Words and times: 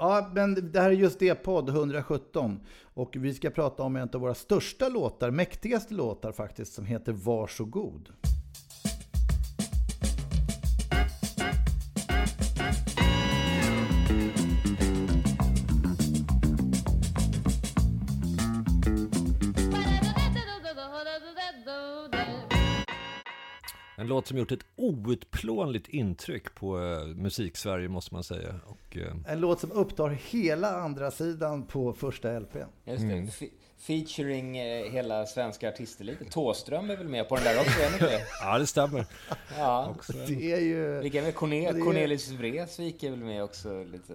Ja, 0.00 0.30
men 0.34 0.72
det 0.72 0.80
här 0.80 0.90
är 0.90 0.94
just 0.94 1.18
det, 1.18 1.34
podd 1.34 1.68
117. 1.68 2.60
Och 2.82 3.16
vi 3.18 3.34
ska 3.34 3.50
prata 3.50 3.82
om 3.82 3.96
en 3.96 4.08
av 4.12 4.20
våra 4.20 4.34
största 4.34 4.88
låtar, 4.88 5.30
mäktigaste 5.30 5.94
låtar 5.94 6.32
faktiskt, 6.32 6.72
som 6.72 6.86
heter 6.86 7.12
Varsågod. 7.12 8.08
En 8.18 8.47
låt 24.08 24.26
som 24.26 24.38
gjort 24.38 24.52
ett 24.52 24.64
outplånligt 24.76 25.88
intryck 25.88 26.54
på 26.54 26.78
uh, 26.78 27.06
musik-Sverige 27.06 27.88
måste 27.88 28.14
man 28.14 28.24
säga. 28.24 28.54
Och, 28.66 28.96
uh... 28.96 29.14
En 29.26 29.40
låt 29.40 29.60
som 29.60 29.72
upptar 29.72 30.08
hela 30.08 30.76
andra 30.76 31.10
sidan 31.10 31.66
på 31.66 31.92
första 31.92 32.38
LP. 32.38 32.54
Just 32.84 33.02
det. 33.02 33.12
Mm. 33.12 33.28
Featuring 33.78 34.58
eh, 34.58 34.92
hela 34.92 35.26
svenska 35.26 35.68
artisteliten. 35.68 36.26
Tåström 36.26 36.90
är 36.90 36.96
väl 36.96 37.08
med 37.08 37.28
på 37.28 37.34
den 37.34 37.44
där 37.44 37.60
också, 37.60 37.80
är 37.80 38.08
det 38.10 38.20
Ja, 38.40 38.58
det 38.58 38.66
stämmer. 38.66 39.06
Ja. 39.58 39.94
Det 40.26 40.52
är 40.52 40.60
ju... 40.60 41.00
Vilka 41.00 41.26
är 41.26 41.32
Cornel 41.32 41.74
det 41.74 41.80
är... 41.80 41.84
Cornelis 41.84 42.30
Vreeswijk 42.30 43.02
är 43.02 43.10
väl 43.10 43.18
med 43.18 43.44
också, 43.44 43.84
lite 43.84 44.12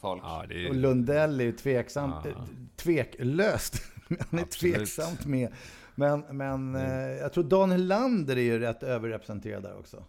folk. 0.00 0.22
Ja, 0.24 0.44
är... 0.50 0.68
Och 0.68 0.74
Lundell 0.74 1.40
är 1.40 1.44
ju 1.44 1.52
tveksamt, 1.52 2.24
ja. 2.24 2.46
tveklöst. 2.76 3.82
Han 4.30 4.38
är 4.38 4.42
Absolut. 4.42 4.76
tveksamt 4.76 5.26
med. 5.26 5.52
Men, 5.98 6.20
men 6.20 6.74
mm. 6.74 6.76
eh, 6.76 7.16
jag 7.16 7.32
tror 7.32 7.44
Dan 7.44 7.70
Helander 7.70 8.36
är 8.36 8.42
ju 8.42 8.58
rätt 8.58 8.82
överrepresenterad 8.82 9.62
där 9.62 9.78
också. 9.78 10.04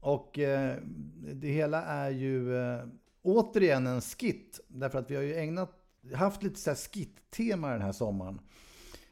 Och 0.00 0.38
eh, 0.38 0.76
det 1.34 1.48
hela 1.48 1.82
är 1.82 2.10
ju 2.10 2.56
eh, 2.56 2.84
återigen 3.22 3.86
en 3.86 4.00
skit. 4.00 4.60
Därför 4.68 4.98
att 4.98 5.10
vi 5.10 5.16
har 5.16 5.22
ju 5.22 5.34
ägnat, 5.34 5.72
haft 6.14 6.42
lite 6.42 6.60
så 6.60 6.70
här 6.70 6.76
skit-tema 6.76 7.70
den 7.70 7.82
här 7.82 7.92
sommaren. 7.92 8.40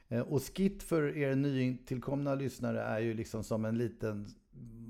Eh, 0.09 0.21
och 0.21 0.43
skit 0.43 0.83
för 0.83 1.17
er 1.17 1.35
nytillkomna 1.35 2.35
lyssnare 2.35 2.83
är 2.83 3.01
ju 3.01 3.15
liksom 3.15 3.45
som 3.45 3.65
en 3.65 3.79
liten, 3.79 4.29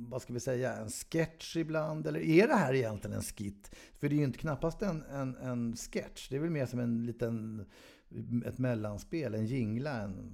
vad 0.08 0.22
ska 0.22 0.32
vi 0.32 0.40
säga, 0.40 0.76
en 0.76 0.90
sketch 0.90 1.56
ibland. 1.56 2.06
Eller 2.06 2.20
är 2.20 2.48
det 2.48 2.54
här 2.54 2.74
egentligen 2.74 3.16
en 3.16 3.22
skit? 3.22 3.70
För 4.00 4.08
det 4.08 4.14
är 4.14 4.18
ju 4.18 4.24
inte 4.24 4.38
knappast 4.38 4.82
en, 4.82 5.02
en, 5.02 5.36
en 5.36 5.76
sketch. 5.76 6.28
Det 6.28 6.36
är 6.36 6.40
väl 6.40 6.50
mer 6.50 6.66
som 6.66 6.78
en 6.78 7.06
liten, 7.06 7.66
ett 8.46 8.58
mellanspel, 8.58 9.34
en 9.34 9.46
jingla, 9.46 10.02
en 10.02 10.32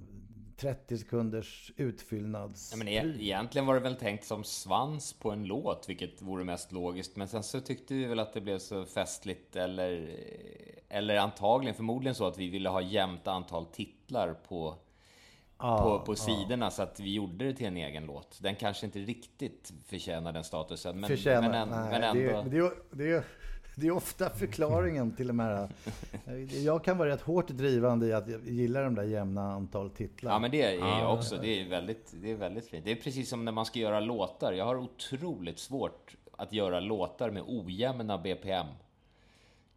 30 0.59 0.97
sekunders 0.97 1.71
utfyllnads... 1.77 2.71
Ja, 2.71 2.77
men 2.77 2.87
e 2.87 3.15
egentligen 3.19 3.65
var 3.65 3.73
det 3.73 3.79
väl 3.79 3.95
tänkt 3.95 4.25
som 4.25 4.43
svans 4.43 5.13
på 5.13 5.31
en 5.31 5.45
låt, 5.45 5.89
vilket 5.89 6.21
vore 6.21 6.43
mest 6.43 6.71
logiskt. 6.71 7.15
Men 7.15 7.27
sen 7.27 7.43
så 7.43 7.61
tyckte 7.61 7.93
vi 7.93 8.05
väl 8.05 8.19
att 8.19 8.33
det 8.33 8.41
blev 8.41 8.59
så 8.59 8.85
festligt, 8.85 9.55
eller, 9.55 10.09
eller 10.89 11.17
antagligen, 11.17 11.75
förmodligen 11.75 12.15
så 12.15 12.27
att 12.27 12.37
vi 12.37 12.49
ville 12.49 12.69
ha 12.69 12.81
jämnt 12.81 13.27
antal 13.27 13.65
titlar 13.65 14.33
på, 14.33 14.75
ah, 15.57 15.83
på, 15.83 16.05
på 16.05 16.15
sidorna, 16.15 16.67
ah. 16.67 16.71
så 16.71 16.83
att 16.83 16.99
vi 16.99 17.13
gjorde 17.13 17.45
det 17.45 17.53
till 17.53 17.67
en 17.67 17.77
egen 17.77 18.05
låt. 18.05 18.39
Den 18.41 18.55
kanske 18.55 18.85
inte 18.85 18.99
riktigt 18.99 19.73
förtjänar 19.85 20.31
den 20.31 20.43
statusen, 20.43 20.99
men, 20.99 21.07
förtjänar, 21.07 21.49
men, 21.49 21.69
nej, 21.69 21.89
men 21.91 22.03
ändå... 22.03 22.49
Det, 22.49 22.61
det, 22.61 22.73
det, 22.91 23.23
det 23.75 23.87
är 23.87 23.91
ofta 23.91 24.29
förklaringen 24.29 25.11
till 25.15 25.27
de 25.27 25.39
här... 25.39 25.69
Jag 26.63 26.83
kan 26.83 26.97
vara 26.97 27.09
rätt 27.09 27.21
hårt 27.21 27.47
drivande 27.47 28.07
i 28.07 28.13
att 28.13 28.29
jag 28.29 28.49
gillar 28.49 28.83
de 28.83 28.95
där 28.95 29.03
jämna 29.03 29.51
antal 29.51 29.89
titlar. 29.89 30.31
Ja, 30.31 30.39
men 30.39 30.51
det 30.51 30.63
är 30.63 30.73
jag 30.73 31.13
också. 31.13 31.37
Det 31.41 31.61
är, 31.61 31.69
väldigt, 31.69 32.13
det 32.21 32.31
är 32.31 32.35
väldigt 32.35 32.69
fint. 32.69 32.85
Det 32.85 32.91
är 32.91 32.95
precis 32.95 33.29
som 33.29 33.45
när 33.45 33.51
man 33.51 33.65
ska 33.65 33.79
göra 33.79 33.99
låtar. 33.99 34.53
Jag 34.53 34.65
har 34.65 34.75
otroligt 34.75 35.59
svårt 35.59 36.15
att 36.37 36.53
göra 36.53 36.79
låtar 36.79 37.29
med 37.29 37.43
ojämna 37.47 38.17
BPM. 38.17 38.67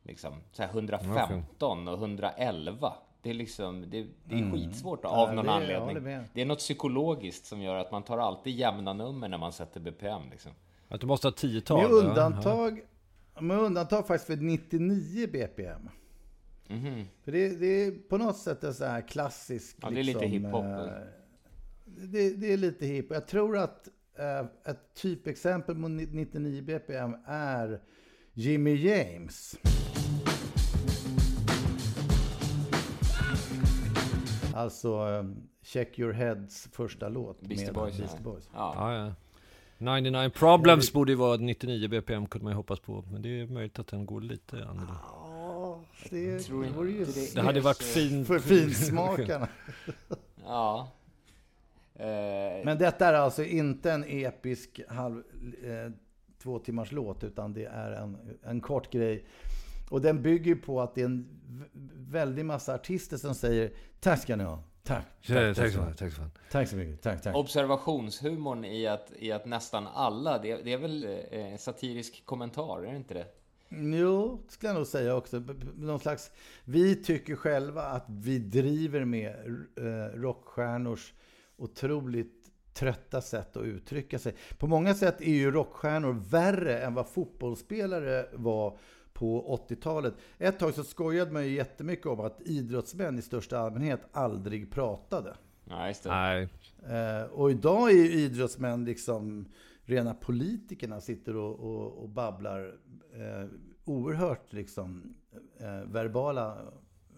Liksom, 0.02 0.34
så 0.52 0.62
115 0.62 1.88
och 1.88 1.94
111. 1.98 2.92
Det 3.22 3.30
är 3.30 3.34
liksom, 3.34 3.90
det, 3.90 4.06
det 4.24 4.34
är 4.34 4.38
mm. 4.38 4.52
skitsvårt 4.52 5.04
av 5.04 5.28
ja, 5.28 5.34
någon 5.34 5.44
det, 5.44 5.52
anledning. 5.52 6.04
Det, 6.04 6.24
det 6.32 6.42
är 6.42 6.46
något 6.46 6.58
psykologiskt 6.58 7.46
som 7.46 7.62
gör 7.62 7.76
att 7.76 7.92
man 7.92 8.02
tar 8.02 8.18
alltid 8.18 8.54
jämna 8.54 8.92
nummer 8.92 9.28
när 9.28 9.38
man 9.38 9.52
sätter 9.52 9.80
BPM. 9.80 10.22
Liksom. 10.30 10.52
Att 10.88 11.00
du 11.00 11.06
måste 11.06 11.26
ha 11.26 11.32
tiotal? 11.32 11.82
Med 11.82 11.90
undantag, 11.90 12.80
med 13.40 13.58
undantag 13.58 14.06
faktiskt 14.06 14.26
för 14.26 14.36
99 14.36 15.26
BPM. 15.26 15.88
Mm 16.68 16.82
-hmm. 16.84 17.04
För 17.24 17.32
det, 17.32 17.48
det, 17.48 17.66
är 17.66 17.90
på 18.08 18.18
något 18.18 18.36
sätt 18.36 18.64
en 18.64 18.74
sån 18.74 18.88
här 18.88 19.08
klassisk... 19.08 19.76
Ja, 19.82 19.90
det 19.90 20.00
är 20.00 20.04
lite 20.04 20.18
liksom, 20.20 20.44
hiphop. 20.44 20.64
Eh, 20.64 20.86
det, 21.84 22.30
det, 22.30 22.52
är 22.52 22.56
lite 22.56 22.86
hip. 22.86 23.06
Jag 23.10 23.26
tror 23.26 23.56
att 23.56 23.88
äh, 24.18 24.70
ett 24.70 24.94
typexempel 24.94 25.74
på 25.74 25.88
99 25.88 26.62
BPM 26.62 27.16
är 27.26 27.80
Jimmy 28.32 28.74
James. 28.74 29.56
Alltså 34.54 35.06
um, 35.06 35.48
Check 35.62 35.98
Your 35.98 36.12
Heads 36.12 36.68
första 36.72 37.08
låt 37.08 37.40
Beastie 37.40 37.66
med 37.66 37.74
Boys. 37.74 37.98
Beastie 37.98 38.20
Boys. 38.22 38.50
Ja. 38.54 38.74
Ja, 38.76 39.04
ja. 39.04 39.14
99 39.82 40.30
Problems 40.34 40.92
borde 40.92 41.12
ju 41.12 41.16
vara 41.16 41.36
99 41.36 41.88
BPM 41.88 42.26
kunde 42.26 42.44
man 42.44 42.52
ju 42.52 42.56
hoppas 42.56 42.80
på. 42.80 43.04
Men 43.12 43.22
det 43.22 43.40
är 43.40 43.46
möjligt 43.46 43.78
att 43.78 43.86
den 43.86 44.06
går 44.06 44.20
lite 44.20 44.56
annorlunda. 44.56 44.98
Ja, 45.02 45.80
det, 46.10 46.38
tror 46.38 46.64
det, 46.84 47.04
det, 47.04 47.34
det 47.34 47.40
hade 47.40 47.60
varit 47.60 47.82
fint. 47.82 48.26
För 48.26 48.38
finsmakarna. 48.38 49.48
ja. 50.44 50.88
Men 52.64 52.78
detta 52.78 53.06
är 53.06 53.12
alltså 53.12 53.44
inte 53.44 53.92
en 53.92 54.04
episk 54.04 54.80
halv, 54.88 55.22
eh, 55.64 55.92
två 56.42 56.58
timmars 56.58 56.92
låt, 56.92 57.24
utan 57.24 57.52
det 57.52 57.64
är 57.64 57.92
en, 57.92 58.16
en 58.42 58.60
kort 58.60 58.92
grej. 58.92 59.24
Och 59.90 60.00
den 60.00 60.22
bygger 60.22 60.54
på 60.54 60.80
att 60.80 60.94
det 60.94 61.00
är 61.00 61.04
en 61.04 61.28
väldig 61.96 62.44
massa 62.44 62.74
artister 62.74 63.16
som 63.16 63.34
säger 63.34 63.72
Tack 64.00 64.22
ska 64.22 64.36
ni 64.36 64.44
ha. 64.44 64.62
Tack. 64.84 65.04
Tack, 65.26 65.56
tack, 65.56 65.72
tack, 65.72 65.96
tack, 65.96 66.14
tack, 66.16 66.30
tack 66.50 66.68
så 66.68 66.76
mycket. 66.76 67.02
Tack, 67.02 67.22
tack. 67.22 67.36
Observationshumorn 67.36 68.64
i 68.64 68.86
att, 68.86 69.12
i 69.18 69.32
att 69.32 69.46
nästan 69.46 69.86
alla, 69.86 70.38
det, 70.38 70.56
det 70.56 70.72
är 70.72 70.78
väl 70.78 71.04
eh, 71.30 71.56
satirisk 71.58 72.22
kommentar, 72.24 72.82
är 72.82 72.90
det 72.90 72.96
inte 72.96 73.14
det? 73.14 73.26
Jo, 73.68 74.42
skulle 74.48 74.70
jag 74.70 74.76
nog 74.76 74.86
säga 74.86 75.16
också. 75.16 75.42
Någon 75.76 76.00
slags, 76.00 76.30
vi 76.64 76.96
tycker 76.96 77.36
själva 77.36 77.82
att 77.82 78.04
vi 78.08 78.38
driver 78.38 79.04
med 79.04 79.34
eh, 79.76 80.18
rockstjärnors 80.20 81.12
otroligt 81.56 82.42
trötta 82.74 83.20
sätt 83.20 83.56
att 83.56 83.64
uttrycka 83.64 84.18
sig. 84.18 84.34
På 84.58 84.66
många 84.66 84.94
sätt 84.94 85.20
är 85.20 85.34
ju 85.34 85.50
rockstjärnor 85.50 86.12
värre 86.12 86.78
än 86.78 86.94
vad 86.94 87.08
fotbollsspelare 87.08 88.26
var 88.32 88.78
på 89.22 89.58
80-talet. 89.68 90.14
Ett 90.38 90.58
tag 90.58 90.74
så 90.74 90.84
skojade 90.84 91.30
man 91.30 91.46
ju 91.46 91.54
jättemycket 91.54 92.06
om 92.06 92.20
att 92.20 92.40
idrottsmän 92.40 93.18
i 93.18 93.22
största 93.22 93.58
allmänhet 93.58 94.00
aldrig 94.12 94.70
pratade. 94.70 95.36
Nej, 95.64 95.88
just 95.88 96.02
det. 96.02 96.10
Nej. 96.10 96.48
Eh, 96.88 97.24
och 97.24 97.50
idag 97.50 97.90
är 97.90 97.94
ju 97.94 98.12
idrottsmän 98.12 98.84
liksom 98.84 99.46
rena 99.84 100.14
politikerna, 100.14 101.00
sitter 101.00 101.36
och, 101.36 101.60
och, 101.60 102.02
och 102.02 102.08
babblar 102.08 102.74
eh, 103.14 103.48
oerhört 103.84 104.52
liksom 104.52 105.14
eh, 105.60 105.90
verbala 105.92 106.58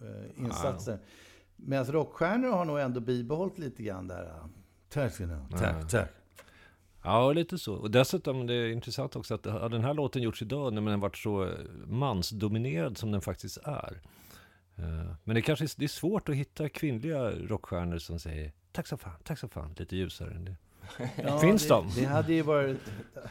eh, 0.01 0.43
insatser. 0.45 0.91
Ja. 0.91 1.07
Medan 1.55 1.85
rockstjärnor 1.85 2.49
har 2.49 2.65
nog 2.65 2.79
ändå 2.79 2.99
bibehållit 2.99 3.59
lite 3.59 3.83
grann 3.83 4.07
där. 4.07 4.33
Tack 4.89 5.13
ska 5.13 5.25
ni 5.25 5.33
ha. 5.33 5.47
Tack, 5.47 5.89
tack. 5.89 6.11
Ja, 7.05 7.33
lite 7.33 7.57
så. 7.57 7.73
Och 7.73 7.91
dessutom, 7.91 8.47
det 8.47 8.53
är 8.53 8.71
intressant 8.71 9.15
också 9.15 9.33
att 9.33 9.45
har 9.45 9.69
den 9.69 9.83
här 9.83 9.93
låten 9.93 10.21
gjorts 10.21 10.41
idag 10.41 10.73
när 10.73 10.81
den 10.81 10.99
varit 10.99 11.17
så 11.17 11.51
mansdominerad 11.85 12.97
som 12.97 13.11
den 13.11 13.21
faktiskt 13.21 13.57
är. 13.57 14.01
Eh, 14.75 15.13
men 15.23 15.35
det 15.35 15.41
kanske 15.41 15.65
är, 15.65 15.69
det 15.77 15.85
är 15.85 15.89
svårt 15.89 16.29
att 16.29 16.35
hitta 16.35 16.69
kvinnliga 16.69 17.31
rockstjärnor 17.31 17.97
som 17.97 18.19
säger 18.19 18.51
tack 18.71 18.87
så 18.87 18.97
fan, 18.97 19.13
tack 19.23 19.39
så 19.39 19.47
fan, 19.47 19.75
lite 19.77 19.95
ljusare 19.95 20.31
än 20.31 20.45
det. 20.45 20.55
Ja, 21.23 21.39
Finns 21.39 21.63
det, 21.63 21.69
de? 21.69 21.91
Det 21.95 22.05
hade 22.05 22.33
ju 22.33 22.41
varit, 22.41 22.77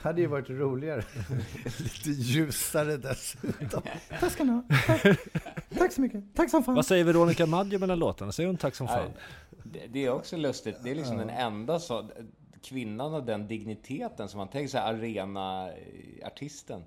hade 0.03 0.21
ju 0.21 0.27
varit 0.27 0.51
roligare. 0.51 1.05
Lite 1.79 2.11
ljusare 2.11 2.97
dessutom. 2.97 3.83
Tack 4.21 4.33
ska 4.33 4.45
ni 4.45 4.53
ha. 4.53 4.63
Tack, 4.87 5.19
tack 5.79 5.93
så 5.93 6.01
mycket. 6.01 6.25
Tack 6.35 6.51
som 6.51 6.65
fan. 6.65 6.75
Vad 6.75 6.87
säger 6.87 7.05
Veronica 7.05 7.47
Maggio 7.47 7.79
mellan 7.79 7.99
låtarna? 7.99 8.33
Säger 8.33 8.47
hon 8.47 8.57
tack 8.57 8.75
som 8.75 8.89
fan? 8.89 9.11
Det, 9.63 9.87
det 9.93 10.05
är 10.05 10.11
också 10.11 10.37
lustigt. 10.37 10.77
Det 10.85 10.91
är 10.91 10.95
liksom 10.95 11.19
den 11.19 11.31
enda 11.31 11.81
så, 11.81 12.11
kvinnan 12.65 13.15
av 13.15 13.27
den 13.27 13.49
digniteten 13.49 14.29
som 14.29 14.39
man 14.39 14.49
tänker 14.49 14.69
sig 14.69 14.81
arena-artisten. 14.81 16.83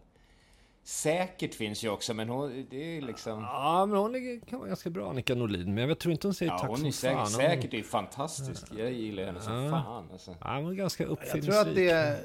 Säkert 0.84 1.54
finns 1.56 1.84
ju 1.84 1.90
också, 1.90 2.14
men 2.14 2.30
hon, 2.30 2.66
det 2.70 2.98
är 2.98 3.02
liksom... 3.02 3.40
Ja, 3.42 3.86
men 3.86 3.98
hon 3.98 4.16
är, 4.16 4.40
kan 4.46 4.60
vara 4.60 4.68
ganska 4.68 4.90
bra, 4.90 5.10
Annika 5.10 5.36
Norlin. 5.36 5.74
Men 5.74 5.90
jag 5.90 6.00
tror 6.00 6.12
inte 6.12 6.28
hon 6.28 6.34
säger 6.34 6.52
Ja, 6.52 6.58
tack 6.58 6.70
hon 6.70 6.78
som 6.78 6.88
är 6.88 6.92
säkert, 6.92 7.18
fan. 7.18 7.28
säkert 7.28 7.74
är 7.74 7.84
fantastisk. 7.84 8.66
Jag 8.78 8.92
gillar 8.92 9.24
henne 9.26 9.40
som 9.42 9.54
Ja. 9.64 9.70
fan. 9.72 10.06
Alltså. 10.12 10.36
Ja, 10.42 10.56
hon 10.60 10.72
är 10.72 10.76
ganska 10.76 11.04
Jag 11.04 11.10
uppfinningsrik. 11.12 11.54
tror 11.54 11.62
att 11.70 11.76
det, 11.76 11.90
är- 11.90 12.18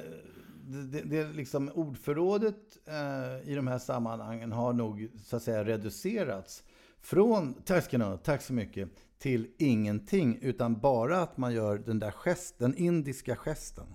det, 0.66 1.00
det 1.04 1.18
är 1.18 1.32
liksom 1.32 1.70
ordförrådet 1.74 2.56
eh, 2.86 3.50
i 3.50 3.54
de 3.54 3.66
här 3.66 3.78
sammanhangen 3.78 4.52
har 4.52 4.72
nog 4.72 5.08
så 5.24 5.36
att 5.36 5.42
säga 5.42 5.64
reducerats 5.64 6.62
från 7.00 7.54
tack 7.64 7.84
ska 7.84 7.98
ni 7.98 8.04
ha, 8.04 8.16
tack 8.16 8.42
så 8.42 8.52
mycket 8.52 8.88
till 9.22 9.48
ingenting 9.58 10.38
utan 10.40 10.80
bara 10.80 11.22
att 11.22 11.36
man 11.36 11.54
gör 11.54 11.78
den 11.78 11.98
där 11.98 12.10
gesten, 12.10 12.70
den 12.70 12.78
indiska 12.78 13.36
gesten. 13.36 13.86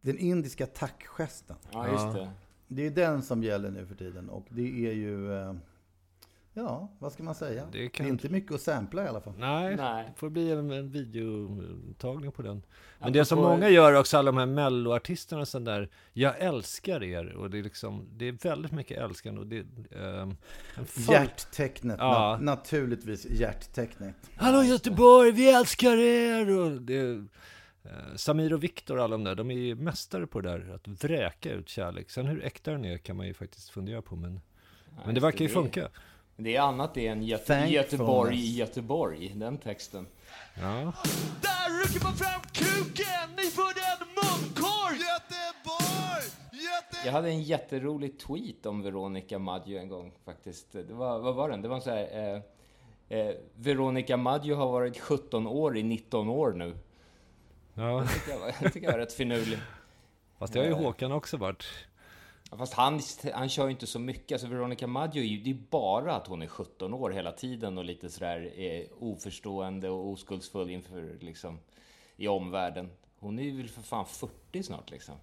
Den 0.00 0.18
indiska 0.18 0.66
tackgesten. 0.66 1.56
Ja, 1.72 1.88
just 1.88 2.14
det. 2.14 2.30
Det 2.68 2.86
är 2.86 2.90
den 2.90 3.22
som 3.22 3.42
gäller 3.42 3.70
nu 3.70 3.86
för 3.86 3.94
tiden 3.94 4.30
och 4.30 4.46
det 4.50 4.86
är 4.86 4.92
ju 4.92 5.32
eh, 5.32 5.54
Ja, 6.54 6.92
vad 6.98 7.12
ska 7.12 7.22
man 7.22 7.34
säga? 7.34 7.66
Det 7.72 7.78
Det, 7.78 7.88
kan- 7.88 8.06
är 8.06 8.10
inte 8.10 8.28
mycket 8.28 8.54
att 8.54 8.60
sampla 8.60 9.04
i 9.04 9.08
alla 9.08 9.20
fall. 9.20 9.34
Nej, 9.38 9.76
Nej. 9.76 10.04
det 10.14 10.18
får 10.20 10.30
bli 10.30 10.50
en, 10.52 10.70
en 10.70 10.90
videotagning 10.90 12.32
på 12.32 12.42
den. 12.42 12.54
Men 12.54 12.62
Apropå- 12.98 13.10
det 13.18 13.24
som 13.24 13.38
många 13.38 13.68
gör 13.68 13.94
också, 13.94 14.18
alla 14.18 14.32
de 14.32 14.38
här 14.38 14.46
melloartisterna 14.46 15.46
sån 15.46 15.64
där, 15.64 15.88
jag 16.12 16.38
älskar 16.40 17.02
er. 17.02 17.32
Och 17.36 17.50
det 17.50 17.58
är 17.58 17.62
liksom, 17.62 18.08
det 18.16 18.28
är 18.28 18.32
väldigt 18.32 18.72
mycket 18.72 18.98
älskande 18.98 19.40
och 19.40 19.46
det 19.46 19.58
en 19.58 20.36
full- 20.86 21.12
Hjärttecknet, 21.12 21.96
Ja. 21.98 22.36
na- 22.40 22.44
naturligtvis 22.44 23.26
hjärttecknet. 23.30 24.16
Hallå 24.36 24.62
Göteborg, 24.62 25.32
vi 25.32 25.50
älskar 25.50 25.96
er! 25.96 26.58
Och 26.58 26.82
det, 26.82 27.00
eh, 27.84 28.14
Samir 28.16 28.52
och 28.52 28.64
Viktor 28.64 28.96
och 28.98 29.04
alla 29.04 29.14
de 29.16 29.24
där, 29.24 29.34
de 29.34 29.50
är 29.50 29.54
ju 29.58 29.74
mästare 29.74 30.26
på 30.26 30.40
det 30.40 30.48
där, 30.48 30.74
att 30.74 30.88
vräka 31.04 31.52
ut 31.52 31.68
kärlek. 31.68 32.10
Sen 32.10 32.26
hur 32.26 32.44
äkta 32.44 32.70
den 32.70 32.84
är 32.84 32.98
kan 32.98 33.16
man 33.16 33.26
ju 33.26 33.34
faktiskt 33.34 33.70
fundera 33.70 34.02
på, 34.02 34.16
men, 34.16 34.40
men 35.04 35.14
det 35.14 35.20
verkar 35.20 35.38
ju 35.40 35.46
det- 35.46 35.52
funka. 35.54 35.88
Det 36.42 36.56
är 36.56 36.60
annat 36.60 36.94
det 36.94 37.06
än 37.06 37.22
Göte. 37.22 37.54
Göteborg 37.68 38.36
i 38.36 38.56
Göteborg, 38.56 39.32
den 39.34 39.58
texten. 39.58 40.06
Ja. 40.60 40.92
Där 41.42 41.82
rycker 41.88 42.04
man 42.04 42.14
fram 42.16 42.40
kuken, 42.52 43.30
ni 43.36 43.42
får 43.42 43.62
en 43.70 44.06
munkorg! 44.14 44.96
Göteborg! 44.98 46.24
Göteborg! 46.52 47.04
Jag 47.04 47.12
hade 47.12 47.28
en 47.28 47.42
jätterolig 47.42 48.18
tweet 48.18 48.66
om 48.66 48.82
Veronica 48.82 49.38
Maggio 49.38 49.78
en 49.78 49.88
gång 49.88 50.12
faktiskt. 50.24 50.72
Det 50.72 50.94
var, 50.94 51.18
vad 51.18 51.34
var 51.34 51.48
den? 51.48 51.62
Det 51.62 51.68
var 51.68 51.80
så 51.80 51.90
här... 51.90 52.34
Eh, 53.08 53.18
eh, 53.18 53.34
Veronica 53.54 54.16
Maggio 54.16 54.54
har 54.54 54.66
varit 54.72 54.98
17 55.00 55.46
år 55.46 55.76
i 55.76 55.82
19 55.82 56.28
år 56.28 56.52
nu. 56.52 56.76
ja, 57.74 58.06
tycker 58.14 58.30
jag, 58.30 58.38
var- 58.38 58.54
jag 58.60 58.72
tycker 58.72 58.86
jag 58.86 58.92
var 58.92 58.98
rätt 58.98 59.12
finurlig. 59.12 59.58
fast 60.38 60.52
det 60.52 60.58
har 60.58 60.66
ju 60.66 60.72
Håkan 60.72 61.12
också 61.12 61.36
varit. 61.36 61.64
Ja, 62.50 62.56
Fast 62.56 62.72
han, 62.74 63.00
han 63.34 63.48
kör 63.48 63.64
ju 63.64 63.70
inte 63.70 63.86
så 63.86 63.98
mycket. 63.98 64.32
Alltså 64.32 64.46
Veronica 64.48 64.86
Maggio, 64.86 65.22
är 65.22 65.26
ju- 65.26 65.42
det 65.42 65.50
är 65.50 65.62
bara 65.70 66.14
att 66.16 66.26
hon 66.26 66.42
är 66.42 66.46
17 66.46 66.94
år 66.94 67.10
hela 67.10 67.32
tiden 67.32 67.78
och 67.78 67.84
lite 67.84 68.10
sådär 68.10 68.52
eh, 68.56 68.82
oförstående 68.98 69.88
och 69.88 70.08
oskuldsfull 70.08 70.70
inför 70.70 71.16
liksom 71.20 71.58
i 72.16 72.28
omvärlden. 72.28 72.90
Hon 73.18 73.38
är 73.38 73.42
ju 73.42 73.56
väl 73.56 73.68
för 73.68 73.82
fan 73.82 74.06
40 74.06 74.62
snart 74.62 74.90
liksom. 74.90 75.14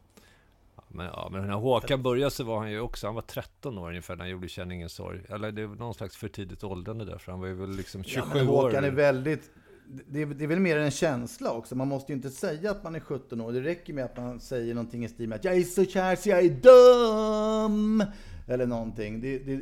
Men, 0.88 1.06
ja, 1.06 1.30
men 1.32 1.48
när 1.48 1.54
Håkan 1.54 2.04
började 2.04 2.32
så 2.32 2.44
var 2.44 2.58
han 2.58 2.72
ju 2.72 2.80
också, 2.80 3.08
han 3.08 3.16
var 3.16 3.22
13 3.22 3.78
år 3.78 3.90
ungefär 3.90 4.16
när 4.16 4.24
han 4.24 4.30
gjorde 4.32 4.48
Känn 4.48 4.72
ingen 4.72 4.90
sorg. 4.90 5.22
Eller 5.30 5.52
det 5.52 5.68
var 5.68 5.76
någon 5.76 5.94
slags 5.94 6.18
för 6.18 6.28
tidigt 6.28 6.64
åldrande 6.64 7.06
där, 7.06 7.18
för 7.18 7.32
han 7.32 7.42
var 7.42 7.48
ju 7.48 7.54
väl 7.54 7.70
liksom 7.70 8.04
27 8.04 8.30
Ja, 8.30 8.36
men 8.36 8.50
år. 8.50 8.64
Håkan 8.64 8.84
är 8.84 8.92
väldigt... 8.92 9.52
Det 9.88 10.22
är, 10.22 10.26
det 10.26 10.44
är 10.44 10.48
väl 10.48 10.60
mer 10.60 10.78
en 10.78 10.92
känsla 10.92 11.52
också. 11.52 11.76
Man 11.76 11.88
måste 11.88 12.12
ju 12.12 12.16
inte 12.16 12.30
säga 12.30 12.72
att 12.72 12.84
man 12.84 12.96
är 12.96 13.00
17 13.00 13.42
år. 13.42 13.52
Det 13.52 13.62
räcker 13.62 13.94
med 13.94 14.06
att 14.06 14.18
man 14.18 14.40
säger 14.40 14.74
någonting 14.74 15.06
i 15.06 15.10
stil 15.10 15.30
med 15.30 15.36
att 15.36 15.44
jag 15.44 15.58
är 15.58 15.64
så 15.64 15.86
kär 15.86 16.16
så 16.16 16.30
jag 16.30 16.40
är 16.46 16.50
dum. 16.50 18.04
Eller 18.48 18.66
någonting. 18.66 19.22
Det, 19.22 19.40
det 19.40 19.62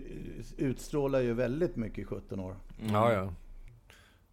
utstrålar 0.58 1.20
ju 1.22 1.34
väldigt 1.34 1.76
mycket 1.76 2.08
17 2.08 2.40
år. 2.40 2.56
Ja, 2.92 3.14
ja. 3.14 3.34